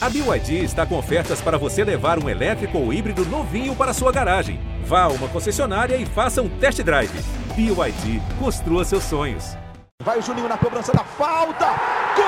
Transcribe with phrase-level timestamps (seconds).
[0.00, 4.12] A BYD está com ofertas para você levar um elétrico ou híbrido novinho para sua
[4.12, 4.60] garagem.
[4.84, 7.10] Vá a uma concessionária e faça um test drive.
[7.56, 9.56] BYD, construa seus sonhos.
[10.04, 11.66] Vai o Juninho na cobrança da falta.
[12.14, 12.24] Gol!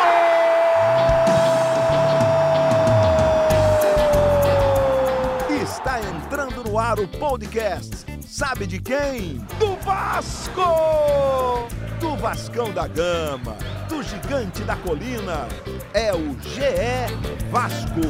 [5.63, 8.05] Está entrando no ar o podcast.
[8.27, 9.39] Sabe de quem?
[9.61, 11.69] Do Vasco!
[12.01, 13.57] Do Vascão da Gama,
[13.87, 15.47] do Gigante da Colina.
[15.93, 18.01] É o GE Vasco.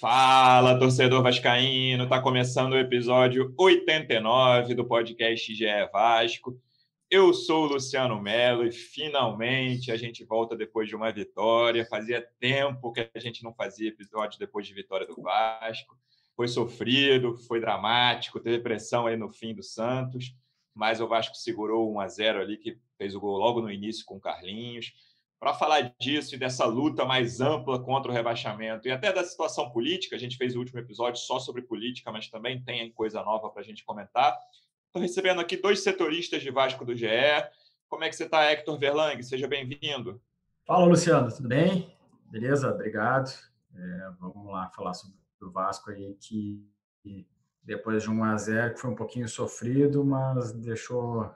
[0.00, 2.08] Fala, torcedor vascaíno!
[2.08, 6.60] Tá começando o episódio 89 do podcast GE Vasco.
[7.08, 11.86] Eu sou o Luciano Melo e finalmente a gente volta depois de uma vitória.
[11.86, 15.96] Fazia tempo que a gente não fazia episódio depois de vitória do Vasco.
[16.34, 20.34] Foi sofrido, foi dramático, teve pressão aí no fim do Santos,
[20.74, 24.04] mas o Vasco segurou 1 a 0 ali que fez o gol logo no início
[24.04, 24.92] com o Carlinhos
[25.42, 29.70] para falar disso e dessa luta mais ampla contra o rebaixamento e até da situação
[29.70, 30.14] política.
[30.14, 33.60] A gente fez o último episódio só sobre política, mas também tem coisa nova para
[33.60, 34.38] a gente comentar.
[34.86, 37.08] Estou recebendo aqui dois setoristas de Vasco do GE.
[37.88, 39.20] Como é que você está, Hector Verlang?
[39.20, 40.22] Seja bem-vindo.
[40.64, 41.92] Fala, Luciano, tudo bem?
[42.30, 42.70] Beleza?
[42.70, 43.32] Obrigado.
[43.74, 46.60] É, vamos lá falar sobre o Vasco aí, que
[47.62, 51.30] depois de um a 0 que foi um pouquinho sofrido, mas deixou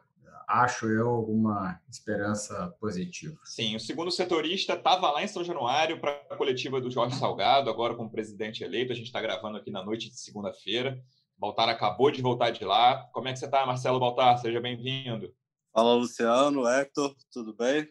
[0.46, 3.36] acho eu, alguma esperança positiva.
[3.44, 7.68] Sim, o segundo setorista estava lá em São Januário para a coletiva do Jorge Salgado,
[7.68, 8.92] agora como presidente eleito.
[8.92, 11.02] A gente está gravando aqui na noite de segunda-feira.
[11.36, 13.08] Baltar acabou de voltar de lá.
[13.12, 14.38] Como é que você está, Marcelo Baltar?
[14.38, 15.34] Seja bem-vindo.
[15.72, 17.88] Fala, Luciano, Hector, tudo bem?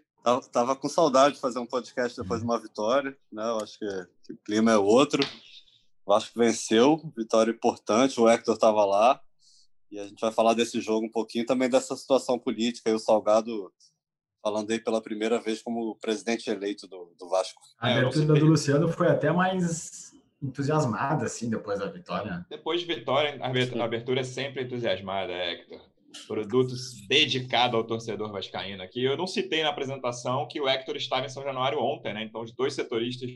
[0.51, 3.47] Tava com saudade de fazer um podcast depois de uma vitória, né?
[3.47, 3.85] Eu acho que,
[4.23, 5.21] que o clima é outro.
[6.05, 8.19] O Vasco venceu, vitória importante.
[8.19, 9.19] O Hector estava lá.
[9.91, 12.89] E a gente vai falar desse jogo um pouquinho, também dessa situação política.
[12.89, 13.71] E o Salgado
[14.45, 17.59] falando aí pela primeira vez como presidente eleito do, do Vasco.
[17.79, 22.45] A é, abertura do Luciano foi até mais entusiasmada, assim, depois da vitória.
[22.47, 25.81] Depois de vitória, a abertura é sempre entusiasmada, Hector.
[26.27, 29.03] Produtos dedicado ao torcedor vascaíno aqui.
[29.03, 32.23] Eu não citei na apresentação que o Hector estava em São Januário ontem, né?
[32.23, 33.31] Então, os dois setoristas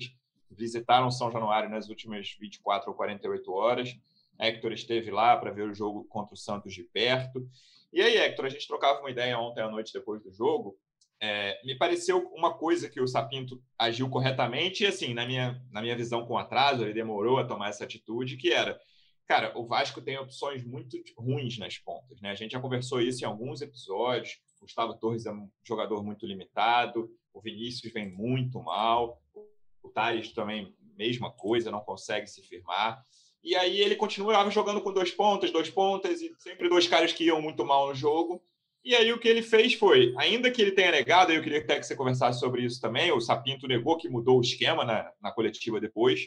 [0.51, 3.97] visitaram São Januário nas últimas 24 ou 48 horas.
[4.39, 7.47] Hector esteve lá para ver o jogo contra o Santos de perto.
[7.91, 10.77] E aí, Hector, a gente trocava uma ideia ontem à noite depois do jogo.
[11.21, 15.81] É, me pareceu uma coisa que o Sapinto agiu corretamente, e assim, na minha, na
[15.81, 18.79] minha visão com atraso, ele demorou a tomar essa atitude, que era,
[19.27, 22.29] cara, o Vasco tem opções muito ruins nas pontas, né?
[22.31, 24.39] A gente já conversou isso em alguns episódios.
[24.61, 29.21] Gustavo Torres é um jogador muito limitado, o Vinícius vem muito mal,
[29.83, 33.03] o Thales também, mesma coisa, não consegue se firmar.
[33.43, 37.25] E aí ele continuava jogando com dois pontas, dois pontas, e sempre dois caras que
[37.25, 38.41] iam muito mal no jogo.
[38.83, 41.77] E aí o que ele fez foi, ainda que ele tenha negado, eu queria até
[41.77, 45.31] que você conversasse sobre isso também, o Sapinto negou que mudou o esquema na, na
[45.31, 46.21] coletiva depois,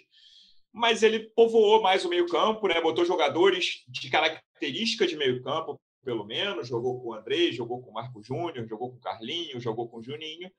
[0.71, 2.81] mas ele povoou mais o meio campo, né?
[2.81, 7.91] botou jogadores de característica de meio campo, pelo menos, jogou com o André, jogou com
[7.91, 10.51] o Marco Júnior, jogou com o Carlinho, jogou com o Juninho,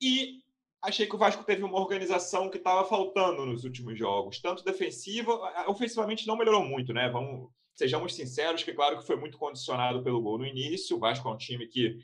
[0.00, 0.42] e
[0.82, 5.32] achei que o Vasco teve uma organização que estava faltando nos últimos jogos, tanto defensiva,
[5.68, 7.08] ofensivamente não melhorou muito, né?
[7.08, 10.96] Vamos, sejamos sinceros que claro que foi muito condicionado pelo gol no início.
[10.96, 11.98] O Vasco é um time que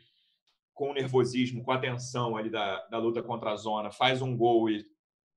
[0.72, 4.36] com o nervosismo, com a tensão ali da, da luta contra a zona, faz um
[4.36, 4.86] gol e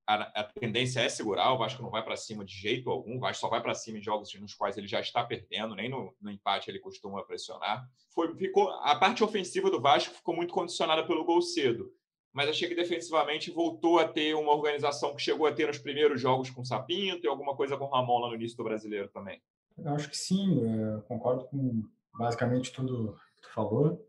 [0.05, 1.51] a, a tendência é segurar.
[1.51, 3.17] O Vasco não vai para cima de jeito algum.
[3.17, 5.73] O Vasco só vai para cima em jogos nos quais ele já está perdendo.
[5.73, 7.89] Nem no, no empate ele costuma pressionar.
[8.13, 11.91] Foi, ficou, a parte ofensiva do Vasco ficou muito condicionada pelo gol cedo
[12.33, 16.19] mas achei que defensivamente voltou a ter uma organização que chegou a ter nos primeiros
[16.19, 19.09] jogos com o Sapinto e alguma coisa com o Ramon lá no início do brasileiro
[19.09, 19.41] também.
[19.77, 20.61] Eu acho que sim,
[21.07, 21.83] concordo com
[22.13, 24.07] basicamente tudo que tu falou.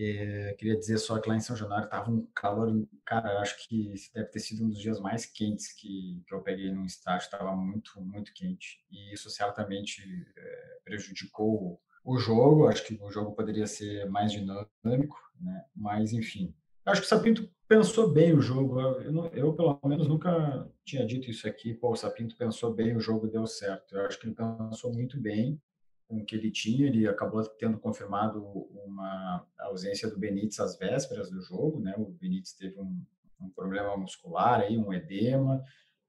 [0.00, 3.94] É, queria dizer só que lá em São Januário estava um calor, cara, acho que
[4.14, 7.56] deve ter sido um dos dias mais quentes que, que eu peguei no estádio, estava
[7.56, 8.80] muito, muito quente.
[8.92, 10.00] E isso certamente
[10.36, 15.64] é, prejudicou o jogo, acho que o jogo poderia ser mais dinâmico, né?
[15.74, 16.54] mas enfim,
[16.88, 18.80] Acho que o Sapinto pensou bem o jogo.
[18.80, 21.74] Eu, eu, pelo menos, nunca tinha dito isso aqui.
[21.74, 23.94] Pô, o Sapinto pensou bem o jogo deu certo.
[23.94, 25.60] Eu acho que ele pensou muito bem
[26.06, 26.86] com o que ele tinha.
[26.86, 31.78] Ele acabou tendo confirmado uma ausência do Benítez às vésperas do jogo.
[31.78, 31.94] Né?
[31.98, 33.04] O Benítez teve um,
[33.38, 35.62] um problema muscular, aí, um edema.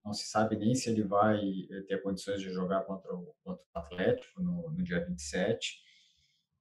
[0.06, 1.42] Não se sabe nem se ele vai
[1.90, 5.82] ter condições de jogar contra o, contra o Atlético no, no dia 27.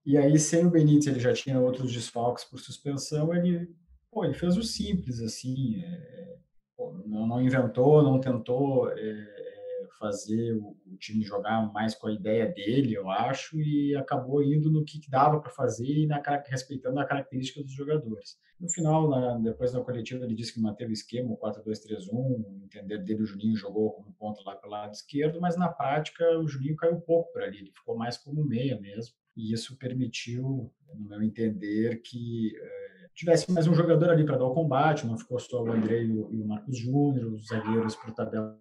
[0.04, 3.32] E aí, sem o Benítez, ele já tinha outros desfalques por suspensão.
[3.32, 3.72] Ele
[4.18, 6.36] pô, ele fez o simples, assim, é,
[6.76, 12.12] pô, não, não, inventou, não tentou é, fazer o, o, time jogar mais com a
[12.12, 16.98] ideia dele, eu acho, e acabou indo no que dava para fazer e na, respeitando
[16.98, 18.36] a característica dos jogadores.
[18.58, 22.60] No final, na, depois da coletiva, ele disse que manteve o esquema, o 4-2-3-1, o
[22.64, 26.48] entender dele, o Juninho jogou como ponta lá pelo lado esquerdo, mas na prática o
[26.48, 30.72] Juninho caiu um pouco por ali, ele ficou mais como meia mesmo, e isso permitiu,
[30.92, 35.18] no meu entender, que eh, tivesse mais um jogador ali para dar o combate, não
[35.18, 38.60] ficou só o André e o, Marcos Júnior, os zagueiros para tabela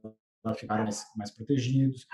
[0.55, 2.07] ficaram mais, mais protegidos.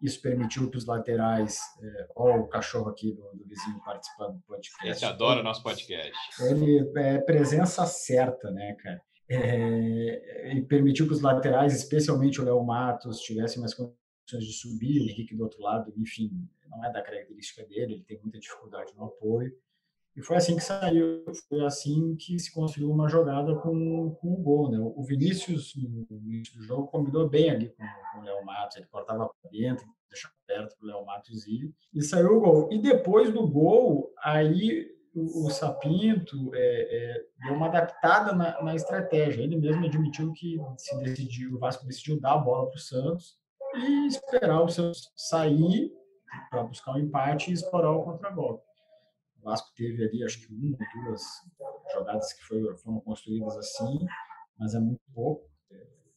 [0.00, 4.42] Isso permitiu que os laterais, é, ó, o cachorro aqui do, do vizinho participando do
[4.42, 4.88] podcast.
[4.88, 6.12] Esse adora o nosso podcast.
[6.40, 9.02] Ele é presença certa, né, cara?
[9.28, 15.00] É, e permitiu que os laterais, especialmente o Léo Matos, tivessem mais condições de subir,
[15.00, 16.30] o Henrique do outro lado, enfim,
[16.68, 19.52] não é da característica dele, ele tem muita dificuldade no apoio.
[20.14, 24.36] E foi assim que saiu, foi assim que se construiu uma jogada com, com o
[24.36, 24.70] gol.
[24.70, 24.78] Né?
[24.78, 28.86] O Vinícius, no início do jogo, combinou bem ali com, com o Léo Matos, ele
[28.86, 32.68] cortava para dentro, deixava perto para o Léo Matos ir, e saiu o gol.
[32.70, 38.74] E depois do gol, aí o, o Sapinto é, é, deu uma adaptada na, na,
[38.74, 39.42] estratégia.
[39.42, 43.36] Ele mesmo admitiu que se decidiu, o Vasco decidiu dar a bola para o Santos
[43.74, 45.90] e esperar o Santos sair
[46.50, 48.71] para buscar o um empate e explorar o contra-golpe.
[49.42, 51.22] O Vasco teve ali, acho que uma ou duas
[51.92, 54.06] jogadas que foi, foram construídas assim,
[54.56, 55.50] mas é muito pouco.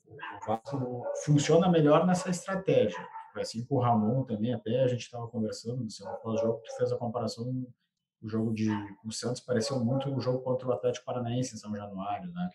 [0.07, 3.05] O Vasco funciona melhor nessa estratégia.
[3.33, 6.77] Foi assim com o Ramon também, até a gente estava conversando no seu pós-jogo, tu
[6.77, 7.65] fez a comparação
[8.21, 8.69] o jogo de
[9.03, 12.49] o Santos pareceu muito o jogo contra o Atlético Paranaense em São Januário, né?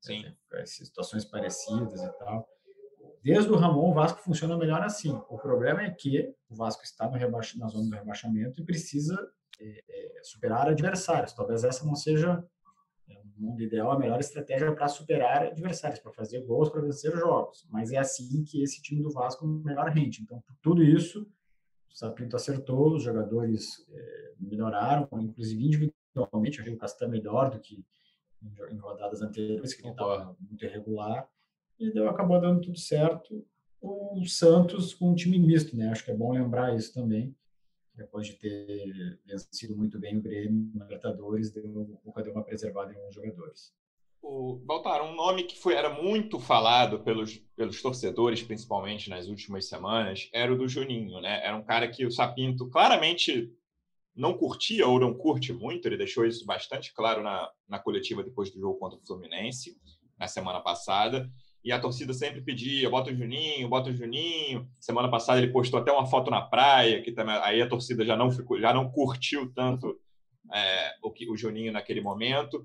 [0.00, 0.24] Sim.
[0.52, 2.48] É, é, situações parecidas e tal.
[3.22, 5.10] Desde o Ramon, o Vasco funciona melhor assim.
[5.28, 9.18] O problema é que o Vasco está no na zona do rebaixamento e precisa é,
[9.18, 9.45] é,
[10.26, 11.32] superar adversários.
[11.32, 12.44] Talvez essa não seja,
[13.08, 17.16] é, no mundo ideal, a melhor estratégia para superar adversários, para fazer gols, para vencer
[17.16, 17.66] jogos.
[17.70, 20.22] Mas é assim que esse time do Vasco melhor rende.
[20.22, 21.22] Então, por tudo isso,
[21.90, 26.60] o Sapinto acertou, os jogadores é, melhoraram, inclusive individualmente.
[26.60, 27.84] achei o Castan melhor do que
[28.70, 31.28] em rodadas anteriores, que ele estava muito irregular.
[31.78, 33.44] E deu, acabou dando tudo certo.
[33.80, 35.88] O Santos com um time misto, né?
[35.90, 37.34] Acho que é bom lembrar isso também
[37.96, 41.64] depois de ter vencido muito bem o Grêmio Libertadores, deu,
[42.04, 43.74] o deu uma preservada em alguns jogadores.
[44.22, 49.68] O Baltar, um nome que foi, era muito falado pelos, pelos torcedores, principalmente nas últimas
[49.68, 51.44] semanas, era o do Juninho, né?
[51.44, 53.52] Era um cara que o Sapinto claramente
[54.14, 58.50] não curtia ou não curte muito, ele deixou isso bastante claro na, na coletiva depois
[58.50, 59.76] do jogo contra o Fluminense,
[60.18, 61.30] na semana passada
[61.66, 64.70] e a torcida sempre pedia, bota o Juninho, bota o Juninho.
[64.78, 68.16] Semana passada ele postou até uma foto na praia, que também aí a torcida já
[68.16, 69.98] não ficou, já não curtiu tanto
[70.54, 72.64] é, o que o Juninho naquele momento.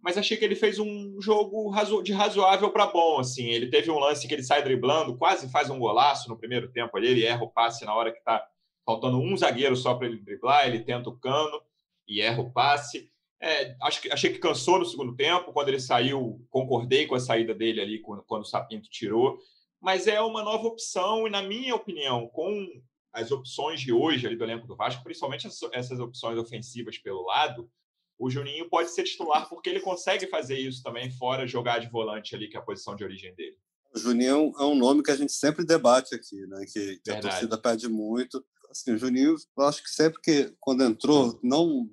[0.00, 1.70] Mas achei que ele fez um jogo
[2.02, 3.50] de razoável para bom, assim.
[3.50, 6.96] Ele teve um lance que ele sai driblando, quase faz um golaço no primeiro tempo
[6.96, 8.42] ali, ele erra o passe na hora que está
[8.82, 11.60] faltando um zagueiro só para ele driblar, ele tenta o cano
[12.08, 13.10] e erra o passe.
[13.40, 15.52] É, acho que, achei que cansou no segundo tempo.
[15.52, 19.38] Quando ele saiu, concordei com a saída dele ali quando, quando o Sapinto tirou.
[19.80, 22.66] Mas é uma nova opção, e na minha opinião, com
[23.12, 27.70] as opções de hoje ali do elenco do Vasco, principalmente essas opções ofensivas pelo lado,
[28.18, 32.34] o Juninho pode ser titular porque ele consegue fazer isso também, fora jogar de volante
[32.34, 33.56] ali, que é a posição de origem dele.
[33.94, 36.66] O Juninho é um nome que a gente sempre debate aqui, né?
[36.70, 38.44] Que, que a torcida pede muito.
[38.70, 41.88] Assim, o Juninho, eu acho que sempre que, quando entrou, não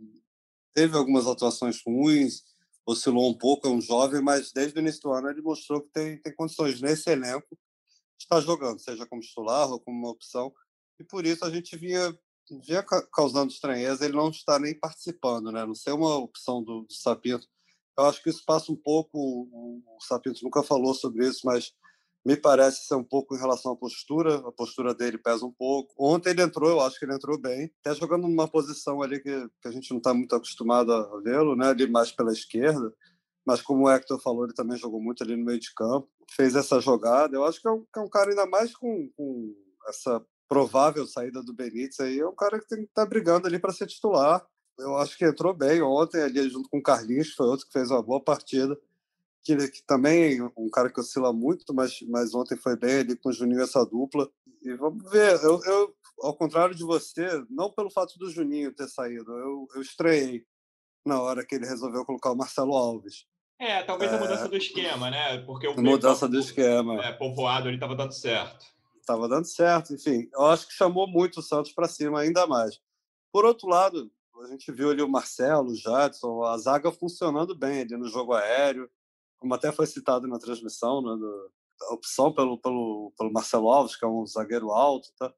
[0.75, 2.43] teve algumas atuações ruins,
[2.85, 5.89] oscilou um pouco, é um jovem, mas desde o início do ano ele mostrou que
[5.89, 7.57] tem, tem condições nesse elenco
[8.17, 10.53] de estar jogando, seja como titular ou como uma opção.
[10.99, 12.13] E por isso a gente vinha,
[12.65, 15.65] vinha causando estranheza ele não estar nem participando, né?
[15.65, 17.47] não ser uma opção do, do Sapinto.
[17.97, 21.71] Eu acho que isso passa um pouco, o Sapinto nunca falou sobre isso, mas
[22.25, 25.93] me parece ser um pouco em relação à postura, a postura dele pesa um pouco.
[25.97, 29.47] Ontem ele entrou, eu acho que ele entrou bem, até jogando numa posição ali que,
[29.61, 31.67] que a gente não está muito acostumado a vê-lo, né?
[31.67, 32.91] ali mais pela esquerda,
[33.45, 36.55] mas como o Hector falou, ele também jogou muito ali no meio de campo, fez
[36.55, 37.35] essa jogada.
[37.35, 39.53] Eu acho que é um, que é um cara ainda mais com, com
[39.87, 43.45] essa provável saída do Benítez aí, é um cara que tem que estar tá brigando
[43.45, 44.43] ali para ser titular.
[44.79, 47.91] Eu acho que entrou bem ontem ali junto com o Carlinhos, foi outro que fez
[47.91, 48.75] uma boa partida
[49.45, 53.15] que, que também é um cara que oscila muito, mas, mas ontem foi bem ali
[53.15, 54.27] com o Juninho essa dupla.
[54.63, 58.87] E vamos ver, eu, eu, ao contrário de você, não pelo fato do Juninho ter
[58.87, 60.43] saído, eu, eu estreiei
[61.05, 63.27] na hora que ele resolveu colocar o Marcelo Alves.
[63.59, 65.37] É, talvez a mudança é, do esquema, né?
[65.45, 67.05] Porque o mudança do esquema.
[67.05, 68.65] É, povoado ele estava dando certo.
[68.99, 70.27] Estava dando certo, enfim.
[70.33, 72.81] Eu acho que chamou muito o Santos para cima ainda mais.
[73.31, 74.11] Por outro lado,
[74.43, 78.33] a gente viu ali o Marcelo, o Jadson, a zaga funcionando bem ali no jogo
[78.33, 78.89] aéreo
[79.45, 81.51] como até foi citado na transmissão né, do,
[81.91, 85.07] opção pelo, pelo, pelo Marcelo Alves, que é um zagueiro alto.
[85.19, 85.31] Tá?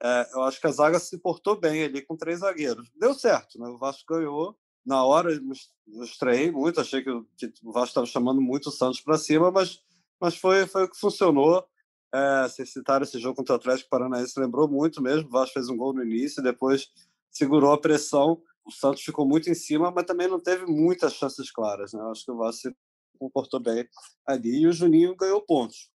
[0.00, 2.88] É, eu acho que a zaga se portou bem ali com três zagueiros.
[2.94, 3.66] Deu certo, né?
[3.68, 4.56] o Vasco ganhou.
[4.86, 9.00] Na hora eu estranhei muito, achei que, que o Vasco estava chamando muito o Santos
[9.00, 9.82] para cima, mas,
[10.20, 11.66] mas foi, foi o que funcionou.
[12.14, 15.28] É, vocês citaram esse jogo contra o Atlético Paranaense, lembrou muito mesmo.
[15.28, 16.88] O Vasco fez um gol no início, depois
[17.28, 18.40] segurou a pressão.
[18.64, 21.92] O Santos ficou muito em cima, mas também não teve muitas chances claras.
[21.92, 22.00] Né?
[22.00, 22.76] Eu acho que o Vasco se
[23.18, 23.86] comportou bem
[24.26, 25.90] ali e o Juninho ganhou pontos.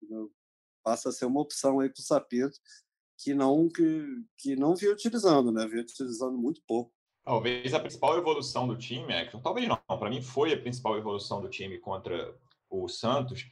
[0.83, 2.59] Passa a ser uma opção aí para o Sapinto,
[3.23, 4.05] que não, que,
[4.39, 5.67] que não vinha utilizando, né?
[5.67, 6.93] vinha utilizando muito pouco.
[7.23, 11.41] Talvez a principal evolução do time, é, talvez não, para mim foi a principal evolução
[11.41, 12.35] do time contra
[12.71, 13.47] o Santos,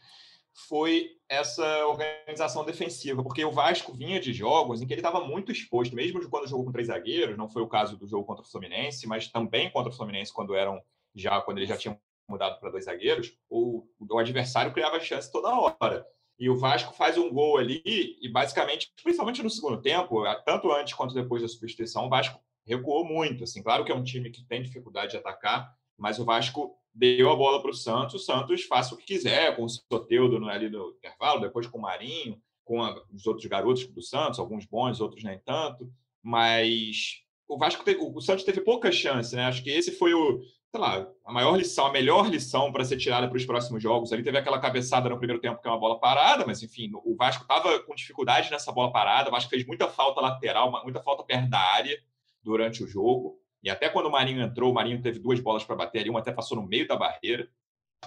[0.66, 5.52] foi essa organização defensiva, porque o Vasco vinha de jogos em que ele estava muito
[5.52, 8.48] exposto, mesmo quando jogou com três zagueiros, não foi o caso do jogo contra o
[8.48, 10.82] Fluminense, mas também contra o Fluminense quando eram
[11.14, 15.48] já quando ele já tinha mudado para dois zagueiros, o, o adversário criava chance toda
[15.48, 16.06] hora.
[16.38, 20.94] E o Vasco faz um gol ali e basicamente, principalmente no segundo tempo, tanto antes
[20.94, 23.42] quanto depois da substituição, o Vasco recuou muito.
[23.42, 27.30] Assim, claro que é um time que tem dificuldade de atacar, mas o Vasco deu
[27.30, 28.14] a bola para o Santos.
[28.14, 31.82] O Santos faça o que quiser, com o Soteudo ali no intervalo, depois com o
[31.82, 35.90] Marinho, com a, os outros garotos do Santos, alguns bons, outros nem tanto.
[36.22, 39.44] Mas o Vasco teve, o Santos teve pouca chance, né?
[39.46, 42.98] Acho que esse foi o, sei lá, a maior lição, a melhor lição para ser
[42.98, 44.12] tirada para os próximos jogos.
[44.12, 47.16] Ali teve aquela cabeçada no primeiro tempo, que é uma bola parada, mas enfim, o
[47.16, 49.28] Vasco estava com dificuldade nessa bola parada.
[49.28, 51.98] O Vasco fez muita falta lateral, muita falta perto da área
[52.42, 53.40] durante o jogo.
[53.62, 56.20] E até quando o Marinho entrou, o Marinho teve duas bolas para bater ali, uma
[56.20, 57.48] até passou no meio da barreira.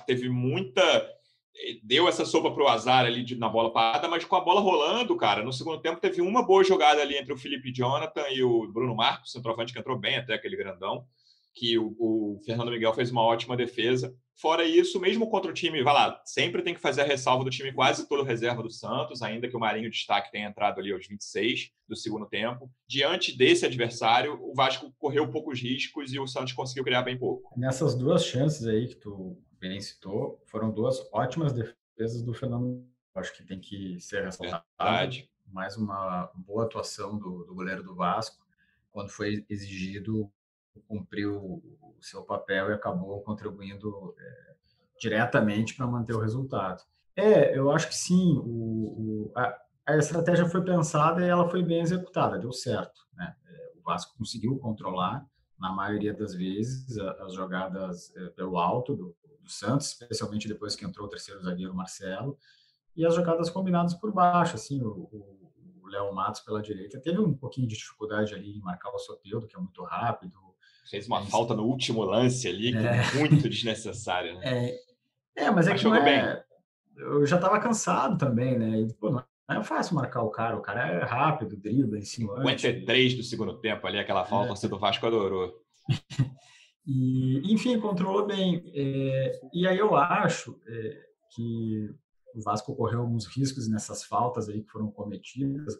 [0.06, 0.82] Teve muita.
[1.53, 4.39] Eh, deu essa sopa para o azar ali de, na bola parada, mas com a
[4.39, 5.44] bola rolando, cara.
[5.44, 8.96] No segundo tempo teve uma boa jogada ali entre o Felipe Jonathan e o Bruno
[8.96, 11.06] Marcos, centroavante que entrou bem até aquele grandão
[11.53, 14.15] que o, o, Fernando Miguel fez uma ótima defesa.
[14.36, 17.50] Fora isso, mesmo contra o time, vai lá, sempre tem que fazer a ressalva do
[17.50, 21.05] time quase todo reserva do Santos, ainda que o Marinho destaque tenha entrado ali aos
[21.08, 22.72] 26 do segundo tempo.
[22.88, 27.53] Diante desse adversário, o Vasco correu poucos riscos e o Santos conseguiu criar bem pouco.
[27.58, 32.84] Nessas duas chances aí que tu bem citou, foram duas ótimas defesas do Fernando.
[33.13, 34.63] Acho que tem que ser ressaltado.
[34.79, 35.29] Verdade.
[35.46, 38.43] Mais uma boa atuação do, do goleiro do Vasco,
[38.89, 40.31] quando foi exigido
[40.88, 44.56] cumpriu o seu papel e acabou contribuindo é,
[45.00, 46.84] diretamente para manter o resultado.
[47.16, 48.38] É, eu acho que sim.
[48.38, 53.01] O, o, a, a, estratégia foi pensada e ela foi bem executada, deu certo.
[53.13, 53.36] Né?
[53.46, 55.25] É, o Vasco conseguiu controlar,
[55.60, 60.86] na maioria das vezes, as jogadas é, pelo alto do, do Santos, especialmente depois que
[60.86, 62.38] entrou o terceiro zagueiro Marcelo,
[62.96, 65.08] e as jogadas combinadas por baixo, assim, o,
[65.82, 69.48] o Léo Matos pela direita teve um pouquinho de dificuldade ali em marcar o Soteudo,
[69.48, 70.34] que é muito rápido,
[70.90, 73.16] Fez uma falta no último lance ali, é.
[73.16, 74.78] muito desnecessária, né?
[75.34, 76.04] É, é mas é mas que não é...
[76.04, 76.44] bem.
[76.98, 78.82] Eu já estava cansado também, né?
[78.82, 82.36] E, pô, não é fácil marcar o cara, o cara é rápido, dribla em cima.
[82.36, 84.70] 53 do segundo tempo ali, aquela falta, é.
[84.70, 85.54] do Vasco adorou.
[86.86, 88.72] e, enfim, controlou bem.
[88.76, 91.02] É, e aí eu acho é,
[91.34, 91.90] que
[92.36, 95.76] o Vasco correu alguns riscos nessas faltas aí que foram cometidas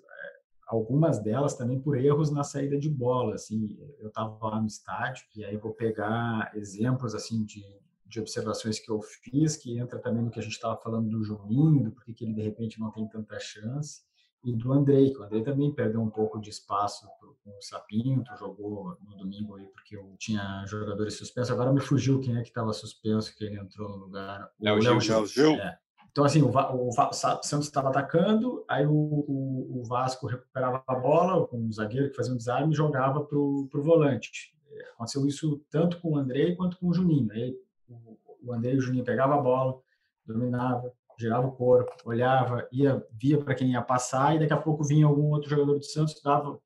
[0.72, 5.26] algumas delas também por erros na saída de bola, assim, eu estava lá no estádio
[5.36, 7.62] e aí vou pegar exemplos assim de,
[8.06, 11.24] de observações que eu fiz, que entra também no que a gente estava falando do
[11.24, 14.02] Juninho, do porquê que ele de repente não tem tanta chance,
[14.46, 17.06] e do Andrei, que o Andrei também perdeu um pouco de espaço
[17.44, 22.20] com o Sapinto, jogou no domingo aí porque eu tinha jogadores suspensos, agora me fugiu
[22.22, 24.50] quem é que estava suspenso, que ele entrou no lugar.
[24.58, 25.26] O Léo Gil.
[25.26, 25.54] Gil.
[25.56, 25.78] É.
[26.12, 31.48] Então, assim, o, o, o Santos estava atacando, aí o, o, Vasco recuperava a bola
[31.48, 34.54] com um zagueiro que fazia um desarme e jogava para o volante.
[34.94, 37.32] Aconteceu isso tanto com o André quanto com o Juninho.
[37.32, 37.56] Aí
[37.88, 39.80] o, o André e o Juninho pegavam a bola,
[40.26, 44.84] dominava, girava o corpo, olhava, ia via para quem ia passar e daqui a pouco
[44.84, 46.60] vinha algum outro jogador do Santos, dava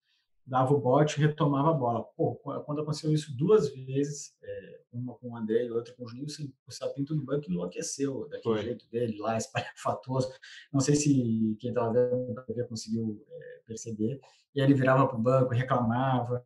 [0.46, 2.04] dava o bote e retomava a bola.
[2.16, 6.08] Pô, quando aconteceu isso duas vezes, é, uma com o André e outra com o
[6.08, 6.28] Juninho,
[6.68, 8.64] o Sapinto no banco enlouqueceu daquele Foi.
[8.64, 10.32] jeito dele lá, espalhafatoso.
[10.72, 14.20] Não sei se quem estava vendo a TV conseguiu é, perceber.
[14.54, 16.46] E ele virava para o banco, reclamava,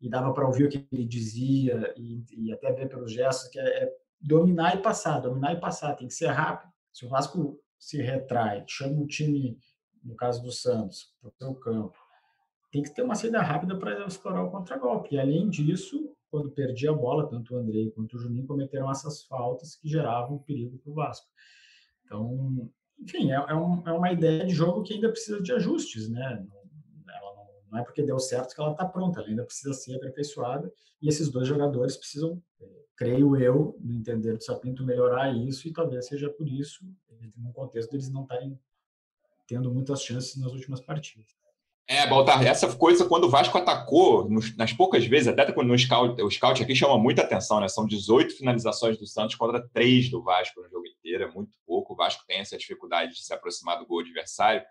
[0.00, 3.58] e dava para ouvir o que ele dizia, e, e, até ver pelos gestos, que
[3.58, 6.72] é, é dominar e passar, dominar e passar, tem que ser rápido.
[6.92, 9.58] Se o Vasco se retrai, chama o time,
[10.02, 11.98] no caso do Santos, para o seu campo,
[12.76, 15.14] tem que ter uma saída rápida para explorar o contragolpe.
[15.14, 19.22] E além disso, quando perdia a bola, tanto o Andrei quanto o Juninho cometeram essas
[19.24, 21.26] faltas que geravam perigo para o Vasco.
[22.04, 26.10] Então, enfim, é, é, um, é, uma ideia de jogo que ainda precisa de ajustes,
[26.10, 26.46] né?
[27.06, 30.70] Não, não é porque deu certo que ela está pronta, ela ainda precisa ser aperfeiçoada
[31.00, 35.72] e esses dois jogadores precisam, é, creio eu, no entender do Sapinto, melhorar isso e
[35.72, 36.84] talvez seja por isso
[37.38, 38.58] no contexto deles não estarem
[39.46, 41.34] tendo muitas chances nas últimas partidas.
[41.88, 46.20] É, Baltar, essa coisa quando o Vasco atacou, nas poucas vezes, até quando no scout,
[46.20, 47.68] o scout aqui chama muita atenção, né?
[47.68, 51.92] São 18 finalizações do Santos contra 3 do Vasco no jogo inteiro, é muito pouco.
[51.92, 54.62] O Vasco tem essa dificuldade de se aproximar do gol adversário.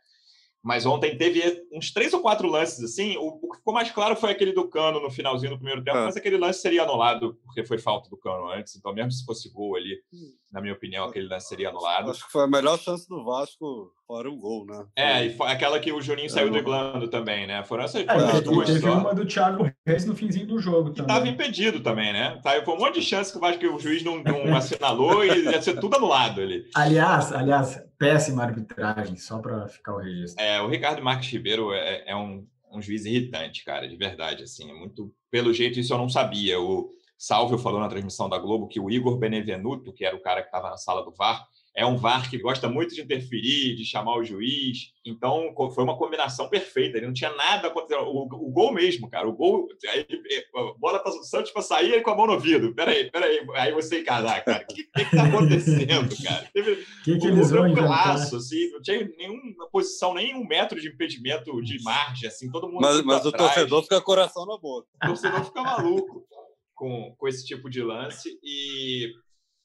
[0.62, 3.16] Mas ontem teve uns três ou quatro lances assim.
[3.18, 6.00] O, o que ficou mais claro foi aquele do Cano no finalzinho do primeiro tempo,
[6.00, 6.06] é.
[6.06, 8.76] mas aquele lance seria anulado porque foi falta do Cano antes.
[8.76, 10.34] Então, mesmo se fosse gol ali, hum.
[10.52, 12.10] na minha opinião, aquele lance seria anulado.
[12.10, 14.86] Acho que foi a melhor chance do Vasco fora o gol, né?
[14.96, 17.64] É, e foi aquela que o Juninho é, saiu driblando também, né?
[17.64, 18.98] Foram essas é, duas teve só.
[18.98, 21.04] uma do Thiago Reis no finzinho do jogo também.
[21.04, 22.40] estava impedido também, né?
[22.44, 25.24] Tá, foi um monte de chance que o Vasco que o juiz não, não assinalou
[25.24, 26.64] e ia ser tudo anulado ali.
[26.76, 30.44] Aliás, aliás, péssima arbitragem, só para ficar o registro.
[30.44, 34.70] É, o Ricardo Marques Ribeiro é, é um, um, juiz irritante, cara, de verdade, assim,
[34.70, 35.12] é muito...
[35.32, 36.60] Pelo jeito, isso eu não sabia.
[36.60, 40.42] O Salvio falou na transmissão da Globo que o Igor Benevenuto, que era o cara
[40.42, 41.46] que estava na sala do VAR,
[41.76, 44.94] é um VAR que gosta muito de interferir, de chamar o juiz.
[45.06, 46.98] Então, foi uma combinação perfeita.
[46.98, 48.08] Ele não tinha nada acontecendo.
[48.08, 49.28] O, o gol mesmo, cara.
[49.28, 49.68] O gol.
[49.90, 50.08] Aí,
[50.56, 52.74] a bola para o Santos para sair ele com a mão no ouvido.
[52.74, 53.46] Peraí, peraí.
[53.56, 54.64] Aí você encarar, cara.
[54.64, 56.50] O que, que, que tá acontecendo, cara?
[56.54, 60.80] Teve que, que um, eles vão laço, assim, não tinha nenhuma posição, nem um metro
[60.80, 62.82] de impedimento de margem, assim, todo mundo.
[62.82, 64.88] Mas, mas o torcedor fica coração na boca.
[65.04, 66.26] O torcedor fica maluco
[66.74, 68.30] com, com esse tipo de lance.
[68.42, 69.12] E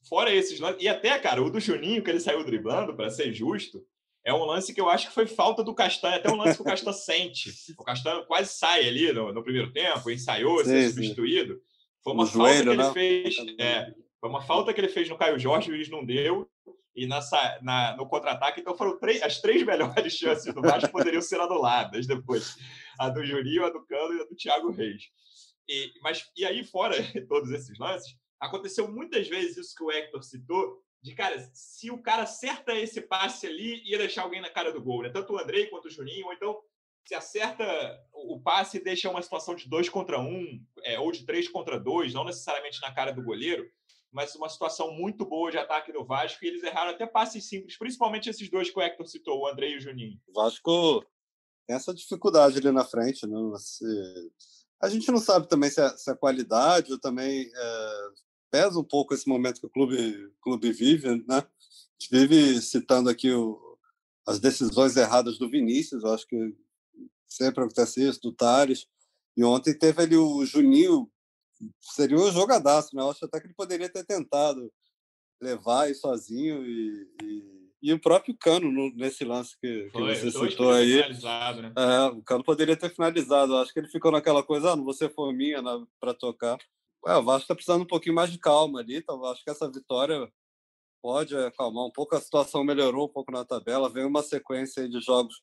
[0.09, 3.33] fora esses lances, e até, cara, o do Juninho, que ele saiu driblando, para ser
[3.33, 3.85] justo,
[4.25, 6.63] é um lance que eu acho que foi falta do Castanho, até um lance que
[6.63, 7.53] o Castanho sente.
[7.79, 11.61] O Castanho quase sai ali no, no primeiro tempo, ensaiou, sim, ser substituído.
[12.03, 12.93] Foi uma falta joelho, que ele né?
[12.93, 13.37] fez.
[13.59, 16.49] É, foi uma falta que ele fez no Caio Jorge, o juiz não deu.
[16.95, 21.23] E nessa, na, no contra-ataque, então foram três, as três melhores chances do Vasco poderiam
[21.23, 22.57] ser anuladas depois.
[22.99, 25.05] A do Juninho, a do Cano e a do Thiago Reis.
[25.69, 26.95] E, mas, e aí, fora
[27.29, 32.03] todos esses lances, Aconteceu muitas vezes isso que o Hector citou, de cara, se o
[32.03, 35.11] cara acerta esse passe ali, ia deixar alguém na cara do gol, né?
[35.11, 36.59] Tanto o Andrei quanto o Juninho, ou então
[37.07, 37.65] se acerta
[38.13, 41.81] o passe e deixa uma situação de dois contra um, é, ou de três contra
[41.81, 43.69] dois, não necessariamente na cara do goleiro,
[44.13, 47.79] mas uma situação muito boa de ataque do Vasco, e eles erraram até passes simples,
[47.79, 50.21] principalmente esses dois que o Hector citou, o Andrei e o Juninho.
[50.29, 51.05] O Vasco
[51.67, 53.37] tem essa dificuldade ali na frente, né?
[53.51, 53.85] Você...
[54.83, 58.09] A gente não sabe também se a, se a qualidade ou também é,
[58.51, 61.39] pesa um pouco esse momento que o clube, clube vive, né?
[61.39, 61.47] A
[61.99, 63.79] gente vive citando aqui o,
[64.27, 66.55] as decisões erradas do Vinícius, eu acho que
[67.27, 68.87] sempre acontece isso, do Tales.
[69.37, 71.11] E ontem teve ali o Juninho,
[71.81, 73.03] seria um jogadaço, né?
[73.03, 74.73] Eu acho até que ele poderia ter tentado
[75.41, 80.15] levar aí sozinho e, e, e o próprio Cano no, nesse lance que, que Foi,
[80.15, 80.97] você citou aí.
[81.63, 81.73] Né?
[81.77, 83.55] É, o Cano poderia ter finalizado.
[83.55, 85.63] Eu acho que ele ficou naquela coisa, ah, não você for minha
[85.99, 86.59] para tocar.
[87.07, 89.71] Ué, o Vasco está precisando um pouquinho mais de calma ali, então acho que essa
[89.71, 90.31] vitória
[91.03, 92.15] pode acalmar um pouco.
[92.15, 95.43] A situação melhorou um pouco na tabela, vem uma sequência de jogos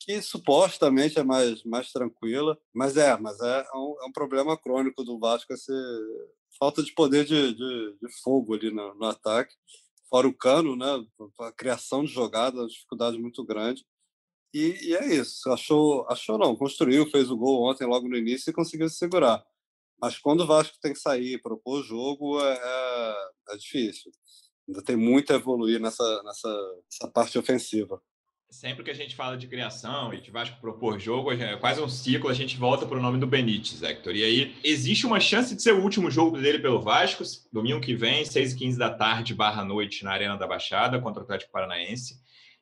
[0.00, 4.56] que supostamente é mais, mais tranquila, mas é, mas é, é um, é um problema
[4.56, 5.72] crônico do Vasco essa
[6.58, 9.54] falta de poder de, de, de fogo ali no, no, ataque.
[10.08, 10.86] Fora o cano, né?
[11.40, 13.84] A criação de jogada, dificuldade muito grande.
[14.52, 15.48] E, e, é isso.
[15.50, 19.44] Achou, achou não, construiu, fez o gol ontem logo no início e conseguiu se segurar.
[20.00, 24.10] Mas quando o Vasco tem que sair e propor jogo, é, é, é difícil.
[24.68, 28.00] Ainda tem muito a evoluir nessa, nessa, parte ofensiva
[28.50, 31.88] sempre que a gente fala de criação e de Vasco propor jogo, é quase um
[31.88, 34.14] ciclo, a gente volta para o nome do Benítez, Hector.
[34.14, 37.94] E aí, existe uma chance de ser o último jogo dele pelo Vasco, domingo que
[37.94, 41.52] vem, 6 e 15 da tarde, barra noite, na Arena da Baixada, contra o Atlético
[41.52, 42.20] Paranaense.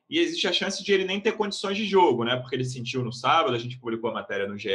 [0.09, 2.35] E existe a chance de ele nem ter condições de jogo, né?
[2.35, 4.69] Porque ele sentiu no sábado, a gente publicou a matéria no GE,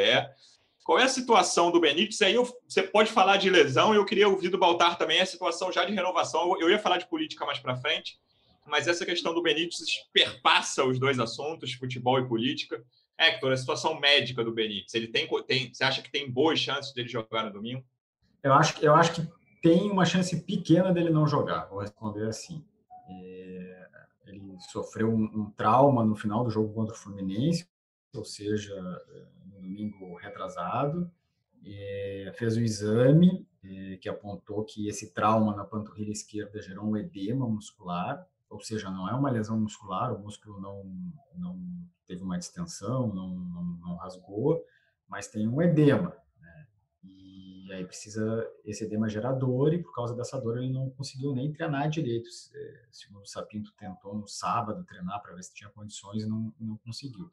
[0.85, 2.21] qual é a situação do Benítez?
[2.21, 5.73] Aí eu, você pode falar de lesão, eu queria ouvir do Baltar também a situação
[5.73, 6.61] já de renovação.
[6.61, 8.21] Eu ia falar de política mais para frente,
[8.67, 9.81] mas essa questão do Benítez
[10.13, 12.85] perpassa os dois assuntos, futebol e política.
[13.17, 16.93] Hector, a situação médica do Benítez, ele tem, tem, você acha que tem boas chances
[16.93, 17.83] dele jogar no domingo?
[18.43, 19.29] Eu acho, eu acho que
[19.63, 22.63] tem uma chance pequena dele não jogar, vou responder assim.
[23.09, 23.87] É,
[24.27, 27.67] ele sofreu um, um trauma no final do jogo contra o Fluminense,
[28.15, 28.75] ou seja,
[29.65, 31.11] domingo retrasado,
[31.65, 36.97] é, fez um exame é, que apontou que esse trauma na panturrilha esquerda gerou um
[36.97, 40.85] edema muscular, ou seja, não é uma lesão muscular, o músculo não,
[41.37, 41.59] não
[42.07, 44.63] teve uma distensão, não, não, não rasgou,
[45.09, 46.15] mas tem um edema.
[46.39, 46.67] Né?
[47.03, 51.35] E aí precisa, esse edema gera dor, e por causa dessa dor ele não conseguiu
[51.35, 52.29] nem treinar direito.
[52.55, 56.55] É, segundo o Sapinto tentou no sábado treinar para ver se tinha condições e não,
[56.61, 57.31] não conseguiu.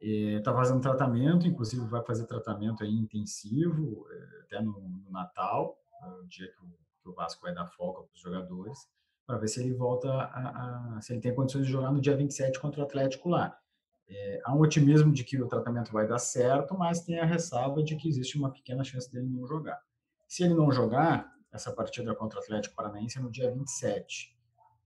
[0.00, 6.06] Está fazendo tratamento, inclusive vai fazer tratamento aí intensivo, é, até no, no Natal, é
[6.08, 6.68] o dia que o,
[7.02, 8.78] que o, Vasco vai dar folga para os jogadores.
[9.26, 12.16] para ver se ele volta a, a, se ele tem condições de jogar no dia
[12.16, 13.58] 27 contra o Atlético lá.
[14.06, 17.82] É, há um otimismo de que o tratamento vai dar certo, mas tem a ressalva
[17.82, 19.80] de que existe uma pequena chance dele não jogar.
[20.28, 24.34] Se ele não jogar, essa partida contra o Atlético Paranaense é no dia 27.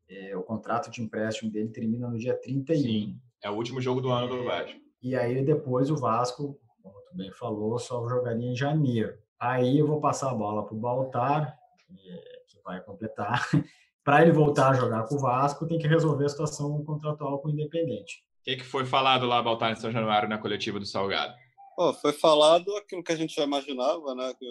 [0.08, 2.80] É, o contrato de empréstimo dele termina no dia 31.
[2.80, 4.88] Sim, é o último jogo do ano do Vasco.
[5.02, 9.16] E aí depois o Vasco, como tu bem falou, só jogaria em janeiro.
[9.38, 11.58] Aí eu vou passar a bola para o Baltar,
[12.46, 13.48] que vai completar.
[14.04, 17.48] para ele voltar a jogar com o Vasco, tem que resolver a situação contratual com
[17.48, 18.24] o Independente.
[18.40, 21.34] O que, que foi falado lá, Baltar, em São Januário, na coletiva do Salgado?
[21.76, 24.34] Oh, foi falado aquilo que a gente já imaginava, né?
[24.38, 24.46] Que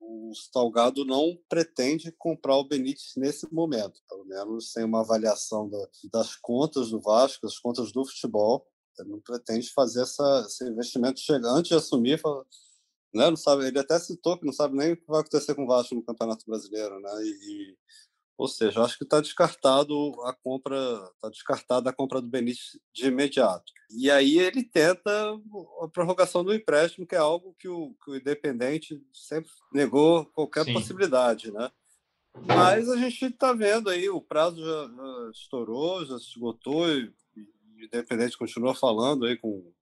[0.00, 5.78] o Salgado não pretende comprar o Benítez nesse momento, pelo menos sem uma avaliação da,
[6.12, 8.66] das contas do Vasco, das contas do futebol.
[9.04, 12.18] Não pretende fazer essa, esse investimento chegar antes de assumir.
[12.18, 12.44] Fala,
[13.14, 15.64] né, não sabe, ele até citou que não sabe nem o que vai acontecer com
[15.64, 17.10] o Vasco no Campeonato Brasileiro, né?
[17.24, 17.76] E,
[18.38, 20.76] ou seja, acho que está descartado a compra,
[21.14, 23.72] está descartada a compra do Benítez de imediato.
[23.90, 25.10] E aí ele tenta
[25.82, 30.64] a prorrogação do empréstimo, que é algo que o, que o Independente sempre negou qualquer
[30.64, 30.72] Sim.
[30.72, 31.70] possibilidade, né?
[32.46, 37.12] Mas a gente está vendo aí, o prazo já, já, estourou, já se esgotou, e,
[37.86, 39.72] Independente continua falando aí com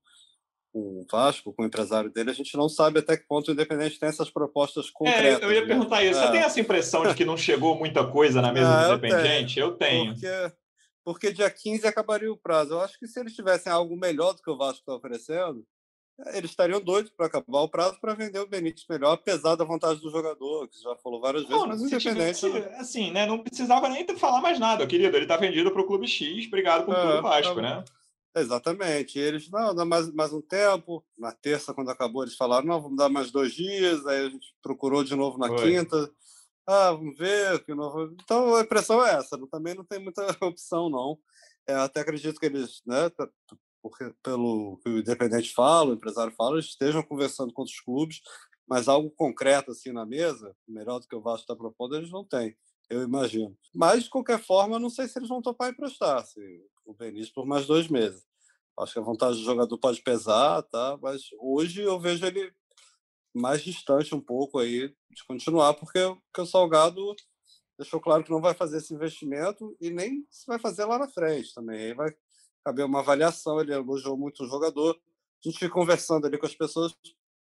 [0.73, 3.53] com o Vasco, com o empresário dele, a gente não sabe até que ponto o
[3.53, 5.43] Independente tem essas propostas concretas.
[5.43, 5.67] É, eu ia né?
[5.67, 6.21] perguntar isso.
[6.21, 6.27] É.
[6.27, 9.59] Você tem essa impressão de que não chegou muita coisa na mesa é, do Independente?
[9.59, 10.13] Eu tenho.
[10.13, 10.41] Eu tenho.
[10.43, 10.57] Porque,
[11.05, 12.75] porque dia 15 acabaria o prazo.
[12.75, 15.65] Eu acho que se eles tivessem algo melhor do que o Vasco está oferecendo,
[16.35, 20.00] eles estariam doidos para acabar o prazo para vender o Benítez melhor, apesar da vontade
[20.00, 22.40] do jogador, que já falou várias vezes, não, mas o Independente...
[22.40, 25.16] Tivesse, assim, né, não precisava nem falar mais nada, querido.
[25.16, 27.85] Ele está vendido para o Clube X, obrigado por é, tudo, Vasco, tá né?
[28.37, 29.18] Exatamente.
[29.18, 31.04] E eles, não, dá mais, mais um tempo.
[31.16, 34.07] Na terça, quando acabou, eles falaram, não, vamos dar mais dois dias.
[34.07, 35.57] Aí a gente procurou de novo na Foi.
[35.62, 36.11] quinta.
[36.66, 37.64] Ah, vamos ver.
[37.64, 38.14] Que novo...
[38.22, 39.38] Então a impressão é essa.
[39.50, 41.18] Também não tem muita opção, não.
[41.66, 43.11] É, até acredito que eles, né,
[43.83, 48.21] porque, pelo que o Independente fala, o empresário fala, estejam conversando com os clubes,
[48.67, 52.25] mas algo concreto assim na mesa, melhor do que o Vasco está propondo, eles não
[52.25, 52.57] têm
[52.88, 53.57] eu imagino.
[53.75, 56.41] Mas, de qualquer forma, não sei se eles vão topar emprestar se,
[56.85, 58.27] o Benício por mais dois meses.
[58.79, 60.97] Acho que a vontade do jogador pode pesar, tá?
[61.03, 62.53] mas hoje eu vejo ele
[63.35, 67.14] mais distante um pouco aí de continuar, porque, porque o Salgado
[67.77, 71.09] deixou claro que não vai fazer esse investimento e nem se vai fazer lá na
[71.09, 71.95] frente também.
[71.95, 72.14] Vai
[72.64, 74.99] caber uma avaliação, ele elogiou muito o jogador.
[75.44, 76.94] A gente conversando ali com as pessoas,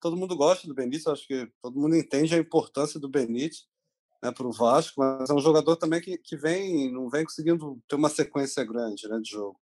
[0.01, 3.67] todo mundo gosta do Benítez, acho que todo mundo entende a importância do Benítez
[4.25, 7.79] né, para o Vasco, mas é um jogador também que, que vem, não vem conseguindo
[7.87, 9.61] ter uma sequência grande né, de jogo.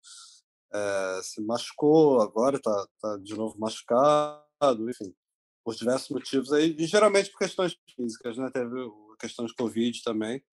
[0.71, 5.15] É, se machucou, agora está tá de novo machucado, enfim,
[5.63, 8.51] por diversos motivos aí, e geralmente por questões físicas, né?
[8.51, 8.75] Teve
[9.19, 10.43] questões de Covid também.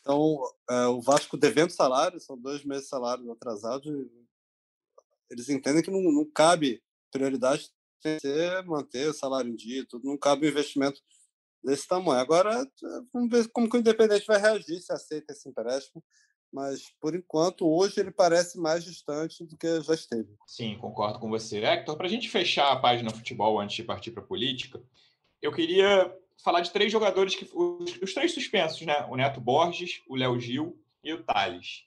[0.00, 0.38] Então,
[0.70, 3.92] é, o Vasco devendo salário, são dois meses de salário atrasados,
[5.30, 7.70] eles entendem que não, não cabe prioridade
[8.20, 11.00] ser manter o salário em dia, tudo, não cabe o investimento
[11.62, 12.20] desse tamanho.
[12.20, 12.64] Agora,
[13.12, 16.02] vamos ver como que o Independente vai reagir, se aceita esse empréstimo.
[16.52, 20.28] Mas, por enquanto, hoje ele parece mais distante do que já esteve.
[20.46, 21.58] Sim, concordo com você.
[21.58, 24.80] Hector, para a gente fechar a página futebol antes de partir para a política,
[25.42, 29.04] eu queria falar de três jogadores, que os, os três suspensos, né?
[29.10, 31.84] O Neto Borges, o Léo Gil e o Thales.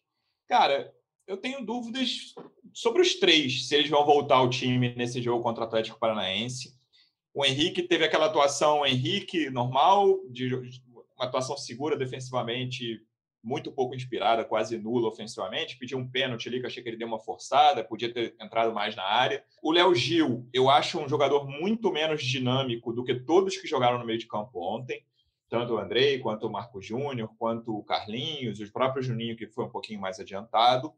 [0.48, 0.94] Cara,
[1.30, 2.34] eu tenho dúvidas
[2.74, 6.76] sobre os três, se eles vão voltar ao time nesse jogo contra o Atlético Paranaense.
[7.32, 13.00] O Henrique teve aquela atuação Henrique normal, de uma atuação segura defensivamente,
[13.44, 15.78] muito pouco inspirada, quase nula ofensivamente.
[15.78, 18.96] Pediu um pênalti ali que achei que ele deu uma forçada, podia ter entrado mais
[18.96, 19.44] na área.
[19.62, 24.00] O Léo Gil, eu acho um jogador muito menos dinâmico do que todos que jogaram
[24.00, 25.06] no meio de campo ontem.
[25.50, 29.66] Tanto o Andrei, quanto o Marco Júnior, quanto o Carlinhos, o próprio Juninho, que foi
[29.66, 30.94] um pouquinho mais adiantado.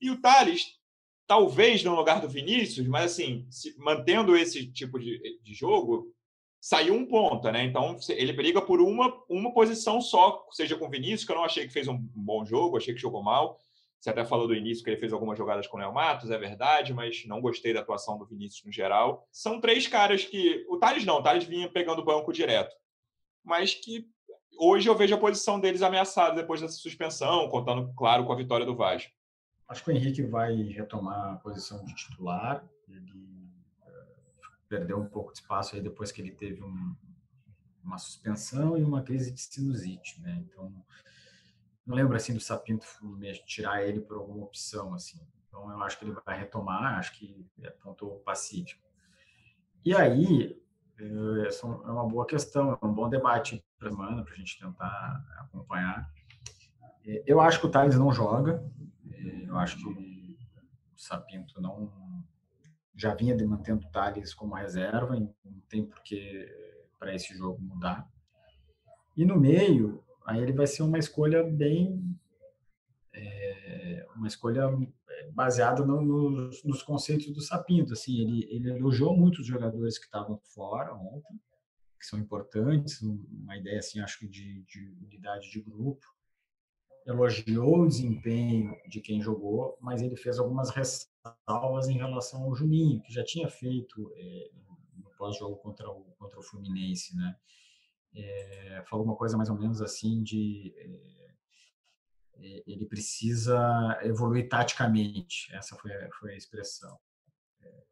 [0.00, 0.80] E o Thales
[1.30, 6.12] talvez no lugar do Vinícius, mas assim, se, mantendo esse tipo de, de jogo,
[6.60, 7.62] saiu um ponta, né?
[7.62, 11.44] Então ele briga por uma, uma posição só, seja com o Vinícius, que eu não
[11.44, 13.60] achei que fez um bom jogo, achei que jogou mal.
[14.00, 16.36] Você até falou do início que ele fez algumas jogadas com o Léo Matos, é
[16.36, 19.24] verdade, mas não gostei da atuação do Vinícius no geral.
[19.30, 20.66] São três caras que.
[20.68, 22.74] O Thales não, o Thales vinha pegando o banco direto.
[23.44, 24.08] Mas que
[24.58, 28.66] hoje eu vejo a posição deles ameaçada depois dessa suspensão, contando, claro, com a vitória
[28.66, 29.10] do Vasco.
[29.68, 32.64] Acho que o Henrique vai retomar a posição de titular.
[32.88, 33.12] Ele
[33.82, 36.94] uh, perdeu um pouco de espaço aí depois que ele teve um,
[37.82, 40.44] uma suspensão e uma crise de sinusite, né?
[40.44, 40.72] Então,
[41.86, 42.86] não lembro assim do Sapinto
[43.46, 45.20] tirar ele por alguma opção assim.
[45.46, 46.98] Então, eu acho que ele vai retomar.
[46.98, 48.88] Acho que é ponto pacífico.
[49.84, 50.60] E aí,
[51.00, 55.24] é, é uma boa questão, é um bom debate para semana para a gente tentar
[55.38, 56.12] acompanhar
[57.06, 58.62] É, eu acho que o Thales não joga.
[59.10, 61.90] É, eu acho que o Sapinto não
[62.94, 66.46] já vinha mantendo o Thales como reserva, não tem porquê
[66.98, 68.06] para esse jogo mudar.
[69.16, 72.14] E no meio, aí ele vai ser uma escolha bem.
[73.12, 74.68] É, uma escolha
[75.32, 77.92] baseada no, nos, conceitos do Sapinto.
[77.92, 81.40] Assim, ele, ele elogiou muitos jogadores que estavam fora ontem,
[81.98, 86.06] que são importantes, uma ideia assim, acho que de, de unidade de grupo.
[87.06, 93.02] Elogiou o desempenho de quem jogou, mas ele fez algumas ressalvas em relação ao Juninho,
[93.02, 94.50] que já tinha feito é,
[94.96, 97.36] no pós-jogo contra o, contra o Fluminense, né?
[98.14, 101.19] É, falou uma coisa mais ou menos assim de é,
[102.66, 105.54] ele precisa evoluir taticamente.
[105.54, 106.98] Essa foi, foi a expressão.
[107.62, 107.84] É,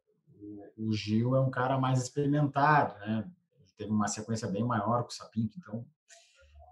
[0.77, 3.31] o, Gil é um cara mais experimentado, né?
[3.61, 5.87] Ele teve uma sequência bem maior com o Sapinto, então